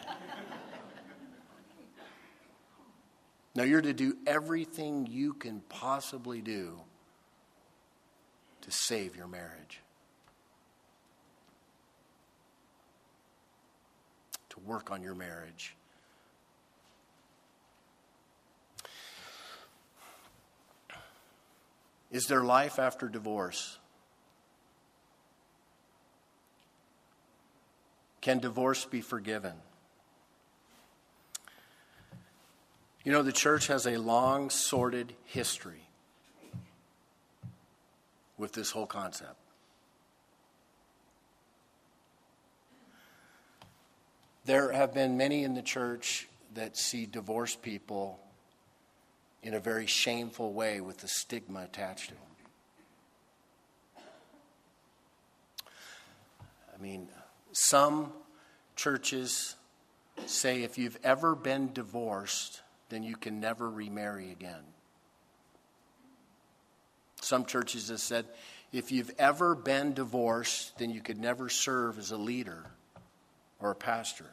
now, 3.55 3.63
you're 3.63 3.83
to 3.83 3.93
do 3.93 4.17
everything 4.27 5.07
you 5.07 5.35
can 5.35 5.61
possibly 5.69 6.41
do 6.41 6.81
to 8.63 8.71
save 8.71 9.17
your 9.17 9.29
marriage, 9.29 9.81
to 14.51 14.61
work 14.61 14.91
on 14.91 15.03
your 15.03 15.15
marriage. 15.15 15.77
Is 22.11 22.27
there 22.27 22.45
life 22.45 22.79
after 22.79 23.09
divorce? 23.09 23.79
Can 28.23 28.39
divorce 28.39 28.85
be 28.85 29.03
forgiven? 29.03 29.55
You 33.05 33.11
know, 33.11 33.23
the 33.23 33.33
church 33.33 33.67
has 33.67 33.85
a 33.85 33.97
long, 33.97 34.49
sordid 34.49 35.13
history 35.25 35.89
with 38.39 38.53
this 38.53 38.71
whole 38.71 38.87
concept. 38.87 39.37
There 44.45 44.73
have 44.73 44.95
been 44.95 45.17
many 45.17 45.43
in 45.43 45.55
the 45.55 45.63
church 45.63 46.29
that 46.55 46.77
see 46.77 47.07
divorced 47.07 47.61
people 47.61 48.21
in 49.43 49.55
a 49.55 49.61
very 49.61 49.87
shameful 49.87 50.53
way 50.53 50.81
with 50.81 50.99
the 50.99 51.09
stigma 51.09 51.65
attached 51.65 52.11
to 52.11 52.15
them. 52.15 54.05
I 56.73 56.81
mean, 56.81 57.09
some 57.53 58.13
churches 58.77 59.57
say 60.27 60.63
if 60.63 60.79
you've 60.79 60.99
ever 61.05 61.35
been 61.35 61.73
divorced, 61.73 62.63
then 62.89 63.03
you 63.03 63.17
can 63.17 63.41
never 63.41 63.71
remarry 63.71 64.31
again. 64.31 64.63
Some 67.21 67.45
churches 67.45 67.89
have 67.89 68.01
said 68.01 68.27
if 68.73 68.91
you've 68.91 69.13
ever 69.19 69.55
been 69.55 69.95
divorced, 69.95 70.77
then 70.79 70.91
you 70.91 71.01
could 71.01 71.19
never 71.19 71.49
serve 71.49 71.99
as 71.99 72.11
a 72.11 72.17
leader 72.17 72.65
or 73.61 73.71
a 73.71 73.77
pastor. 73.77 74.27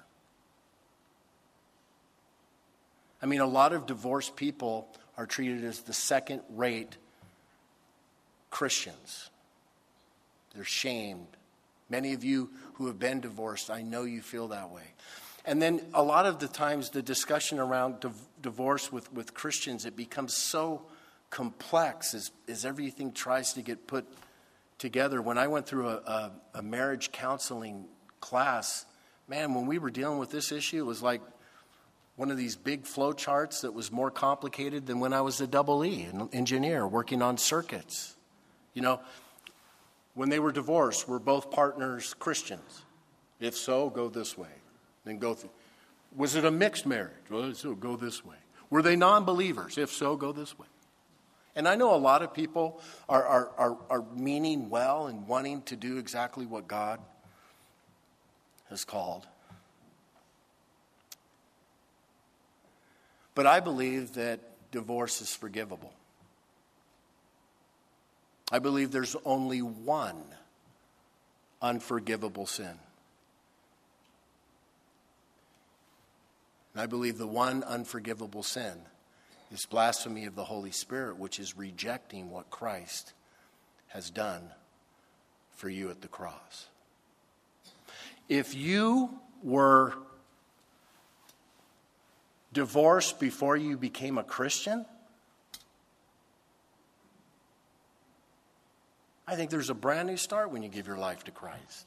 I 3.21 3.25
mean, 3.25 3.41
a 3.41 3.45
lot 3.45 3.73
of 3.73 3.85
divorced 3.85 4.35
people 4.35 4.87
are 5.17 5.25
treated 5.25 5.65
as 5.65 5.81
the 5.81 5.93
second 5.93 6.41
rate 6.49 6.95
Christians. 8.49 9.29
They're 10.55 10.63
shamed. 10.63 11.27
Many 11.89 12.13
of 12.13 12.23
you 12.23 12.51
who 12.73 12.87
have 12.87 12.99
been 12.99 13.19
divorced, 13.19 13.69
I 13.69 13.81
know 13.81 14.03
you 14.03 14.21
feel 14.21 14.49
that 14.49 14.69
way. 14.69 14.83
And 15.45 15.61
then 15.61 15.81
a 15.93 16.03
lot 16.03 16.25
of 16.25 16.39
the 16.39 16.47
times, 16.47 16.89
the 16.89 17.01
discussion 17.01 17.59
around 17.59 18.01
div- 18.01 18.27
divorce 18.41 18.91
with, 18.91 19.11
with 19.13 19.33
Christians, 19.33 19.85
it 19.85 19.95
becomes 19.95 20.33
so 20.33 20.83
complex 21.29 22.13
as, 22.13 22.31
as 22.47 22.65
everything 22.65 23.11
tries 23.11 23.53
to 23.53 23.61
get 23.61 23.87
put 23.87 24.05
together. 24.77 25.21
When 25.21 25.37
I 25.37 25.47
went 25.47 25.65
through 25.65 25.89
a, 25.89 25.95
a, 25.95 26.31
a 26.55 26.61
marriage 26.61 27.11
counseling 27.11 27.85
class, 28.19 28.85
man, 29.27 29.53
when 29.53 29.65
we 29.65 29.79
were 29.79 29.89
dealing 29.89 30.19
with 30.19 30.31
this 30.31 30.51
issue, 30.51 30.77
it 30.77 30.85
was 30.85 31.01
like 31.01 31.21
one 32.15 32.31
of 32.31 32.37
these 32.37 32.55
big 32.55 32.85
flow 32.85 33.13
charts 33.13 33.61
that 33.61 33.73
was 33.73 33.91
more 33.91 34.11
complicated 34.11 34.85
than 34.85 34.99
when 34.99 35.13
I 35.13 35.21
was 35.21 35.39
a 35.39 35.47
double 35.47 35.85
E, 35.85 36.03
an 36.03 36.29
engineer 36.33 36.85
working 36.85 37.21
on 37.21 37.37
circuits. 37.37 38.15
You 38.73 38.81
know, 38.81 38.99
when 40.13 40.29
they 40.29 40.39
were 40.39 40.51
divorced, 40.51 41.07
were 41.07 41.19
both 41.19 41.51
partners 41.51 42.13
Christians? 42.13 42.81
If 43.39 43.55
so, 43.55 43.89
go 43.89 44.09
this 44.09 44.37
way. 44.37 44.49
Then 45.05 45.17
go 45.17 45.33
through. 45.33 45.51
Was 46.15 46.35
it 46.35 46.45
a 46.45 46.51
mixed 46.51 46.85
marriage? 46.85 47.13
Well, 47.29 47.53
so 47.53 47.69
oh, 47.69 47.75
go 47.75 47.95
this 47.95 48.25
way. 48.25 48.35
Were 48.69 48.81
they 48.81 48.95
non 48.95 49.25
believers? 49.25 49.77
If 49.77 49.91
so, 49.91 50.15
go 50.15 50.31
this 50.31 50.57
way. 50.57 50.67
And 51.55 51.67
I 51.67 51.75
know 51.75 51.93
a 51.93 51.97
lot 51.97 52.21
of 52.21 52.33
people 52.33 52.81
are, 53.07 53.25
are, 53.25 53.51
are, 53.57 53.77
are 53.89 54.05
meaning 54.15 54.69
well 54.69 55.07
and 55.07 55.27
wanting 55.27 55.61
to 55.63 55.75
do 55.75 55.97
exactly 55.97 56.45
what 56.45 56.67
God 56.67 56.99
has 58.69 58.85
called. 58.85 59.27
But 63.35 63.47
I 63.47 63.59
believe 63.59 64.13
that 64.13 64.39
divorce 64.71 65.21
is 65.21 65.33
forgivable. 65.33 65.93
I 68.51 68.59
believe 68.59 68.91
there's 68.91 69.15
only 69.25 69.61
one 69.61 70.23
unforgivable 71.61 72.45
sin. 72.45 72.79
And 76.73 76.81
I 76.81 76.85
believe 76.85 77.17
the 77.17 77.27
one 77.27 77.63
unforgivable 77.63 78.43
sin 78.43 78.77
is 79.51 79.65
blasphemy 79.65 80.25
of 80.25 80.35
the 80.35 80.45
Holy 80.45 80.71
Spirit, 80.71 81.17
which 81.17 81.39
is 81.39 81.57
rejecting 81.57 82.29
what 82.29 82.49
Christ 82.49 83.13
has 83.89 84.09
done 84.09 84.49
for 85.55 85.69
you 85.69 85.89
at 85.89 86.01
the 86.01 86.07
cross. 86.07 86.67
If 88.27 88.55
you 88.55 89.09
were 89.43 89.93
divorced 92.53 93.19
before 93.19 93.57
you 93.57 93.77
became 93.77 94.17
a 94.17 94.23
Christian? 94.23 94.85
I 99.29 99.35
think 99.35 99.51
there's 99.51 99.69
a 99.69 99.75
brand 99.75 100.07
new 100.07 100.17
start 100.17 100.49
when 100.49 100.63
you 100.63 100.69
give 100.69 100.87
your 100.87 100.97
life 100.97 101.23
to 101.25 101.31
Christ. 101.31 101.85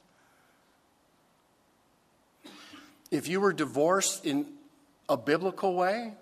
If 3.10 3.26
you 3.26 3.40
were 3.40 3.52
divorced 3.52 4.24
in 4.24 4.46
a 5.08 5.16
biblical 5.16 5.74
way, 5.74 6.12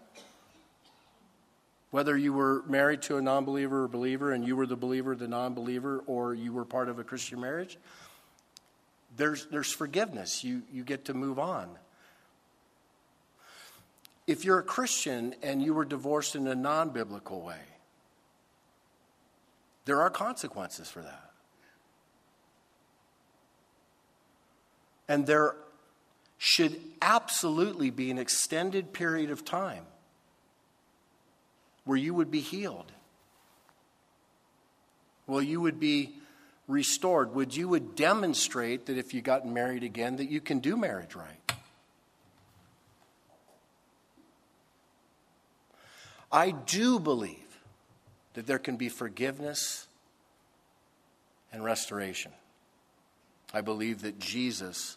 whether 1.90 2.16
you 2.16 2.32
were 2.32 2.62
married 2.66 3.02
to 3.02 3.18
a 3.18 3.22
non 3.22 3.44
believer 3.44 3.84
or 3.84 3.88
believer 3.88 4.32
and 4.32 4.46
you 4.46 4.56
were 4.56 4.64
the 4.64 4.76
believer, 4.76 5.14
the 5.14 5.28
non 5.28 5.52
believer, 5.52 6.02
or 6.06 6.32
you 6.32 6.54
were 6.54 6.64
part 6.64 6.88
of 6.88 6.98
a 6.98 7.04
Christian 7.04 7.38
marriage, 7.38 7.76
there's, 9.18 9.44
there's 9.50 9.70
forgiveness. 9.70 10.42
You, 10.42 10.62
you 10.72 10.84
get 10.84 11.04
to 11.04 11.14
move 11.14 11.38
on. 11.38 11.68
If 14.26 14.46
you're 14.46 14.60
a 14.60 14.62
Christian 14.62 15.34
and 15.42 15.62
you 15.62 15.74
were 15.74 15.84
divorced 15.84 16.34
in 16.34 16.46
a 16.46 16.54
non 16.54 16.88
biblical 16.90 17.42
way, 17.42 17.60
there 19.90 20.00
are 20.00 20.08
consequences 20.08 20.88
for 20.88 21.02
that. 21.02 21.32
And 25.08 25.26
there 25.26 25.56
should 26.38 26.80
absolutely 27.02 27.90
be 27.90 28.08
an 28.12 28.16
extended 28.16 28.92
period 28.92 29.32
of 29.32 29.44
time 29.44 29.82
where 31.82 31.98
you 31.98 32.14
would 32.14 32.30
be 32.30 32.38
healed. 32.38 32.92
Well, 35.26 35.42
you 35.42 35.60
would 35.60 35.80
be 35.80 36.14
restored. 36.68 37.34
Would 37.34 37.56
you 37.56 37.66
would 37.66 37.96
demonstrate 37.96 38.86
that 38.86 38.96
if 38.96 39.12
you 39.12 39.20
got 39.20 39.44
married 39.44 39.82
again 39.82 40.18
that 40.18 40.30
you 40.30 40.40
can 40.40 40.60
do 40.60 40.76
marriage 40.76 41.16
right? 41.16 41.52
I 46.30 46.52
do 46.52 47.00
believe 47.00 47.39
that 48.34 48.46
there 48.46 48.58
can 48.58 48.76
be 48.76 48.88
forgiveness 48.88 49.86
and 51.52 51.64
restoration. 51.64 52.32
I 53.52 53.60
believe 53.60 54.02
that 54.02 54.18
Jesus 54.18 54.96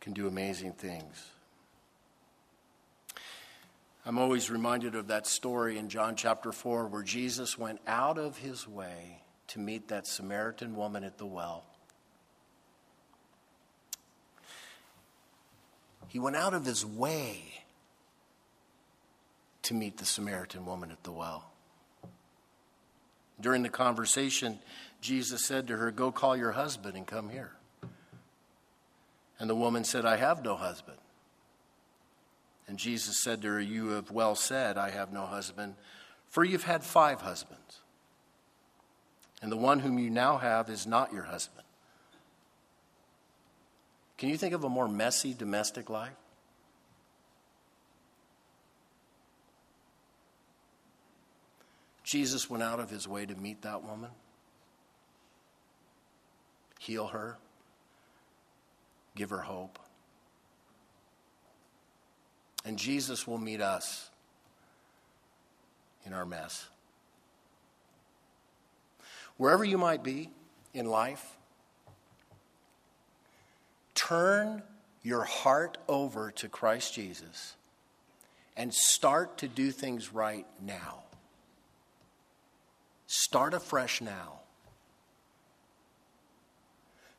can 0.00 0.12
do 0.14 0.26
amazing 0.26 0.72
things. 0.72 1.26
I'm 4.06 4.18
always 4.18 4.50
reminded 4.50 4.94
of 4.94 5.08
that 5.08 5.26
story 5.26 5.76
in 5.76 5.90
John 5.90 6.16
chapter 6.16 6.52
4 6.52 6.86
where 6.86 7.02
Jesus 7.02 7.58
went 7.58 7.80
out 7.86 8.16
of 8.16 8.38
his 8.38 8.66
way 8.66 9.20
to 9.48 9.58
meet 9.58 9.88
that 9.88 10.06
Samaritan 10.06 10.74
woman 10.74 11.04
at 11.04 11.18
the 11.18 11.26
well. 11.26 11.64
He 16.08 16.18
went 16.18 16.36
out 16.36 16.54
of 16.54 16.64
his 16.64 16.84
way 16.84 17.62
to 19.62 19.74
meet 19.74 19.98
the 19.98 20.06
Samaritan 20.06 20.64
woman 20.64 20.90
at 20.90 21.02
the 21.04 21.12
well. 21.12 21.49
During 23.40 23.62
the 23.62 23.68
conversation, 23.68 24.58
Jesus 25.00 25.46
said 25.46 25.68
to 25.68 25.76
her, 25.76 25.90
Go 25.90 26.12
call 26.12 26.36
your 26.36 26.52
husband 26.52 26.96
and 26.96 27.06
come 27.06 27.30
here. 27.30 27.52
And 29.38 29.48
the 29.48 29.54
woman 29.54 29.84
said, 29.84 30.04
I 30.04 30.16
have 30.16 30.44
no 30.44 30.56
husband. 30.56 30.98
And 32.68 32.78
Jesus 32.78 33.22
said 33.22 33.42
to 33.42 33.48
her, 33.48 33.60
You 33.60 33.88
have 33.90 34.10
well 34.10 34.34
said, 34.34 34.76
I 34.76 34.90
have 34.90 35.12
no 35.12 35.26
husband, 35.26 35.74
for 36.28 36.44
you've 36.44 36.64
had 36.64 36.84
five 36.84 37.22
husbands. 37.22 37.80
And 39.42 39.50
the 39.50 39.56
one 39.56 39.80
whom 39.80 39.98
you 39.98 40.10
now 40.10 40.36
have 40.36 40.68
is 40.68 40.86
not 40.86 41.12
your 41.12 41.24
husband. 41.24 41.64
Can 44.18 44.28
you 44.28 44.36
think 44.36 44.52
of 44.52 44.64
a 44.64 44.68
more 44.68 44.86
messy 44.86 45.32
domestic 45.32 45.88
life? 45.88 46.12
Jesus 52.10 52.50
went 52.50 52.60
out 52.60 52.80
of 52.80 52.90
his 52.90 53.06
way 53.06 53.24
to 53.24 53.36
meet 53.36 53.62
that 53.62 53.84
woman, 53.84 54.10
heal 56.80 57.06
her, 57.06 57.38
give 59.14 59.30
her 59.30 59.38
hope. 59.38 59.78
And 62.64 62.76
Jesus 62.76 63.28
will 63.28 63.38
meet 63.38 63.60
us 63.60 64.10
in 66.04 66.12
our 66.12 66.26
mess. 66.26 66.66
Wherever 69.36 69.62
you 69.62 69.78
might 69.78 70.02
be 70.02 70.30
in 70.74 70.86
life, 70.86 71.36
turn 73.94 74.64
your 75.04 75.22
heart 75.22 75.78
over 75.86 76.32
to 76.32 76.48
Christ 76.48 76.92
Jesus 76.92 77.54
and 78.56 78.74
start 78.74 79.38
to 79.38 79.46
do 79.46 79.70
things 79.70 80.12
right 80.12 80.44
now. 80.60 81.04
Start 83.12 83.54
afresh 83.54 84.00
now. 84.00 84.38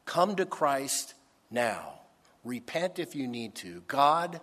Come 0.06 0.38
to 0.38 0.46
Christ 0.46 1.16
now. 1.50 2.00
Repent 2.46 2.98
if 2.98 3.14
you 3.14 3.28
need 3.28 3.56
to. 3.56 3.84
God 3.90 4.40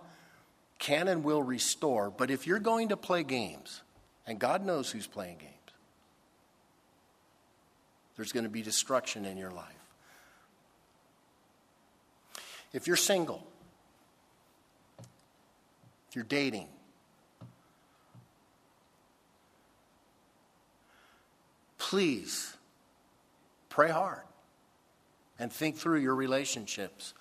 can 0.77 1.07
and 1.07 1.23
will 1.23 1.41
restore, 1.41 2.11
but 2.11 2.29
if 2.29 2.45
you're 2.45 2.59
going 2.59 2.89
to 2.89 2.97
play 2.97 3.23
games, 3.23 3.81
and 4.27 4.37
God 4.37 4.63
knows 4.63 4.91
who's 4.91 5.07
playing 5.07 5.39
games, 5.39 5.53
there's 8.15 8.31
going 8.31 8.43
to 8.43 8.49
be 8.51 8.61
destruction 8.61 9.25
in 9.25 9.35
your 9.35 9.49
life. 9.49 9.65
If 12.73 12.85
you're 12.85 12.95
single, 12.95 13.43
if 14.99 16.15
you're 16.15 16.25
dating, 16.25 16.67
please 21.79 22.55
pray 23.69 23.89
hard 23.89 24.21
and 25.39 25.51
think 25.51 25.77
through 25.77 25.99
your 25.99 26.13
relationships. 26.13 27.15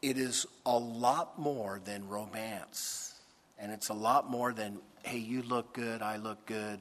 It 0.00 0.16
is 0.16 0.46
a 0.64 0.78
lot 0.78 1.38
more 1.38 1.80
than 1.84 2.08
romance. 2.08 3.14
And 3.58 3.70
it's 3.70 3.90
a 3.90 3.94
lot 3.94 4.30
more 4.30 4.52
than, 4.52 4.78
hey, 5.02 5.18
you 5.18 5.42
look 5.42 5.74
good, 5.74 6.00
I 6.00 6.16
look 6.16 6.46
good. 6.46 6.80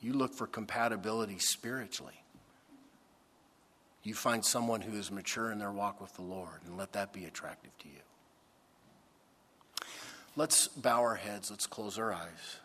You 0.00 0.12
look 0.14 0.34
for 0.34 0.46
compatibility 0.46 1.38
spiritually. 1.38 2.14
You 4.02 4.14
find 4.14 4.44
someone 4.44 4.80
who 4.80 4.98
is 4.98 5.12
mature 5.12 5.52
in 5.52 5.58
their 5.58 5.70
walk 5.70 6.00
with 6.00 6.12
the 6.14 6.22
Lord 6.22 6.60
and 6.66 6.76
let 6.76 6.92
that 6.94 7.12
be 7.12 7.24
attractive 7.24 7.76
to 7.78 7.88
you. 7.88 8.00
Let's 10.34 10.68
bow 10.68 11.00
our 11.00 11.14
heads, 11.14 11.50
let's 11.50 11.66
close 11.66 11.98
our 11.98 12.12
eyes. 12.12 12.56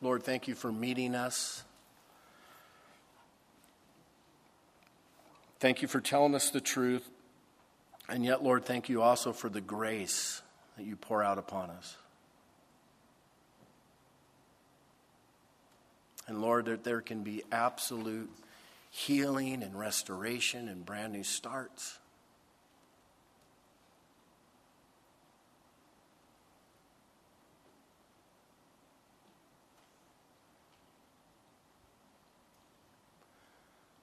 Lord, 0.00 0.22
thank 0.22 0.48
you 0.48 0.54
for 0.54 0.70
meeting 0.70 1.14
us. 1.14 1.64
Thank 5.60 5.80
you 5.80 5.88
for 5.88 6.00
telling 6.00 6.34
us 6.34 6.50
the 6.50 6.60
truth. 6.60 7.08
And 8.08 8.22
yet, 8.22 8.42
Lord, 8.42 8.66
thank 8.66 8.90
you 8.90 9.00
also 9.00 9.32
for 9.32 9.48
the 9.48 9.62
grace 9.62 10.42
that 10.76 10.84
you 10.84 10.94
pour 10.96 11.22
out 11.22 11.38
upon 11.38 11.70
us. 11.70 11.96
And 16.26 16.42
Lord, 16.42 16.66
that 16.66 16.84
there 16.84 17.00
can 17.00 17.22
be 17.22 17.42
absolute 17.50 18.30
healing 18.94 19.64
and 19.64 19.76
restoration 19.76 20.68
and 20.68 20.86
brand 20.86 21.12
new 21.12 21.24
starts. 21.24 21.98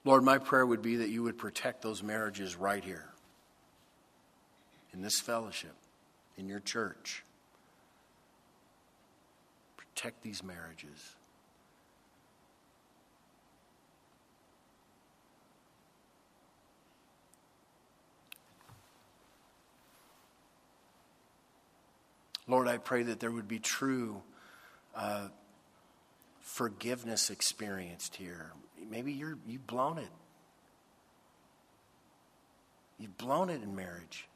Lord, 0.04 0.24
my 0.24 0.36
prayer 0.36 0.66
would 0.66 0.82
be 0.82 0.96
that 0.96 1.08
you 1.08 1.22
would 1.22 1.38
protect 1.38 1.80
those 1.80 2.02
marriages 2.02 2.54
right 2.54 2.84
here, 2.84 3.08
in 4.92 5.00
this 5.00 5.20
fellowship, 5.20 5.74
in 6.36 6.48
your 6.48 6.60
church. 6.60 7.24
Protect 9.78 10.22
these 10.22 10.44
marriages. 10.44 11.16
Lord, 22.52 22.68
I 22.68 22.76
pray 22.76 23.04
that 23.04 23.18
there 23.18 23.30
would 23.30 23.48
be 23.48 23.58
true 23.58 24.20
uh, 24.94 25.28
forgiveness 26.40 27.30
experienced 27.30 28.14
here. 28.14 28.52
Maybe 28.90 29.14
you're, 29.14 29.38
you've 29.48 29.66
blown 29.66 29.96
it. 29.96 30.10
You've 32.98 33.16
blown 33.16 33.48
it 33.48 33.62
in 33.62 33.74
marriage. 33.74 34.28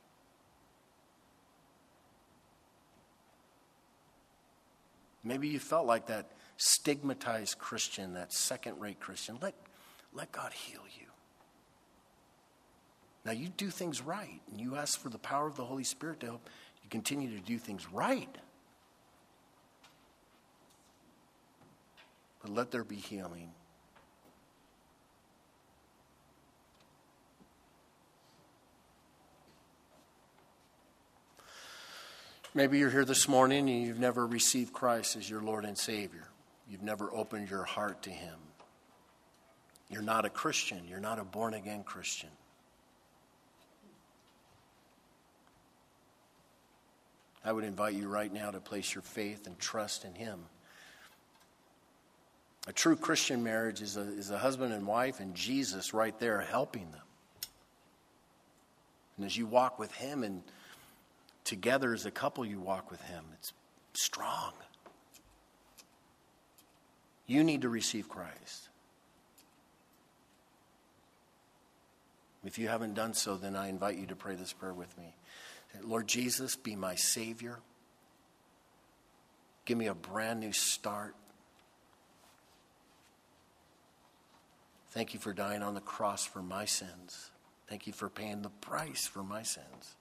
Maybe 5.22 5.48
you 5.48 5.58
felt 5.58 5.86
like 5.86 6.06
that 6.06 6.30
stigmatized 6.56 7.58
Christian, 7.58 8.14
that 8.14 8.32
second 8.32 8.80
rate 8.80 8.98
Christian. 8.98 9.36
Let, 9.42 9.52
let 10.14 10.32
God 10.32 10.54
heal 10.54 10.80
you. 10.98 11.06
Now, 13.26 13.32
you 13.32 13.48
do 13.48 13.68
things 13.68 14.00
right, 14.00 14.40
and 14.50 14.58
you 14.58 14.76
ask 14.76 15.00
for 15.00 15.08
the 15.10 15.18
power 15.18 15.48
of 15.48 15.56
the 15.56 15.64
Holy 15.64 15.82
Spirit 15.82 16.20
to 16.20 16.26
help 16.26 16.48
you 16.86 16.90
continue 16.90 17.36
to 17.36 17.44
do 17.44 17.58
things 17.58 17.84
right. 17.92 18.28
But 22.40 22.52
let 22.52 22.70
there 22.70 22.84
be 22.84 22.94
healing. 22.94 23.50
Maybe 32.54 32.78
you're 32.78 32.88
here 32.88 33.04
this 33.04 33.26
morning 33.26 33.68
and 33.68 33.82
you've 33.82 33.98
never 33.98 34.24
received 34.24 34.72
Christ 34.72 35.16
as 35.16 35.28
your 35.28 35.42
Lord 35.42 35.64
and 35.64 35.76
Savior. 35.76 36.28
You've 36.70 36.84
never 36.84 37.12
opened 37.12 37.50
your 37.50 37.64
heart 37.64 38.02
to 38.02 38.10
Him. 38.10 38.38
You're 39.90 40.02
not 40.02 40.24
a 40.24 40.30
Christian. 40.30 40.86
You're 40.88 41.00
not 41.00 41.18
a 41.18 41.24
born 41.24 41.54
again 41.54 41.82
Christian. 41.82 42.30
I 47.46 47.52
would 47.52 47.62
invite 47.62 47.94
you 47.94 48.08
right 48.08 48.32
now 48.32 48.50
to 48.50 48.58
place 48.58 48.92
your 48.92 49.02
faith 49.02 49.46
and 49.46 49.56
trust 49.56 50.04
in 50.04 50.14
Him. 50.14 50.40
A 52.66 52.72
true 52.72 52.96
Christian 52.96 53.44
marriage 53.44 53.80
is 53.80 53.96
a, 53.96 54.00
is 54.00 54.32
a 54.32 54.38
husband 54.38 54.72
and 54.72 54.84
wife 54.84 55.20
and 55.20 55.32
Jesus 55.36 55.94
right 55.94 56.18
there 56.18 56.40
helping 56.40 56.90
them. 56.90 57.00
And 59.16 59.24
as 59.24 59.36
you 59.36 59.46
walk 59.46 59.78
with 59.78 59.92
Him 59.92 60.24
and 60.24 60.42
together 61.44 61.94
as 61.94 62.04
a 62.04 62.10
couple, 62.10 62.44
you 62.44 62.58
walk 62.58 62.90
with 62.90 63.00
Him, 63.02 63.24
it's 63.34 63.52
strong. 63.94 64.52
You 67.28 67.44
need 67.44 67.62
to 67.62 67.68
receive 67.68 68.08
Christ. 68.08 68.68
If 72.44 72.58
you 72.58 72.66
haven't 72.66 72.94
done 72.94 73.14
so, 73.14 73.36
then 73.36 73.54
I 73.54 73.68
invite 73.68 73.98
you 73.98 74.06
to 74.06 74.16
pray 74.16 74.34
this 74.34 74.52
prayer 74.52 74.74
with 74.74 74.96
me. 74.98 75.14
Lord 75.82 76.06
Jesus, 76.06 76.56
be 76.56 76.76
my 76.76 76.94
Savior. 76.94 77.58
Give 79.64 79.76
me 79.76 79.86
a 79.86 79.94
brand 79.94 80.40
new 80.40 80.52
start. 80.52 81.14
Thank 84.90 85.12
you 85.12 85.20
for 85.20 85.32
dying 85.32 85.62
on 85.62 85.74
the 85.74 85.80
cross 85.80 86.24
for 86.24 86.40
my 86.40 86.64
sins. 86.64 87.30
Thank 87.68 87.86
you 87.86 87.92
for 87.92 88.08
paying 88.08 88.42
the 88.42 88.48
price 88.48 89.06
for 89.06 89.22
my 89.22 89.42
sins. 89.42 89.96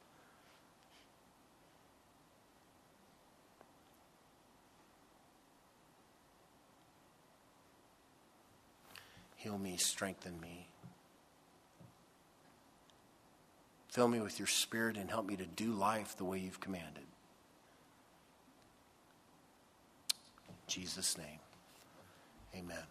Heal 9.36 9.58
me, 9.58 9.78
strengthen 9.78 10.40
me. 10.40 10.68
Fill 13.96 14.10
me 14.10 14.20
with 14.20 14.40
your 14.40 14.48
spirit 14.50 14.98
and 14.98 15.10
help 15.10 15.26
me 15.26 15.38
to 15.38 15.46
do 15.46 15.72
life 15.72 16.18
the 16.18 16.26
way 16.26 16.38
you've 16.38 16.60
commanded. 16.60 17.06
In 20.50 20.56
Jesus' 20.68 21.18
name, 21.18 21.40
amen. 22.54 22.84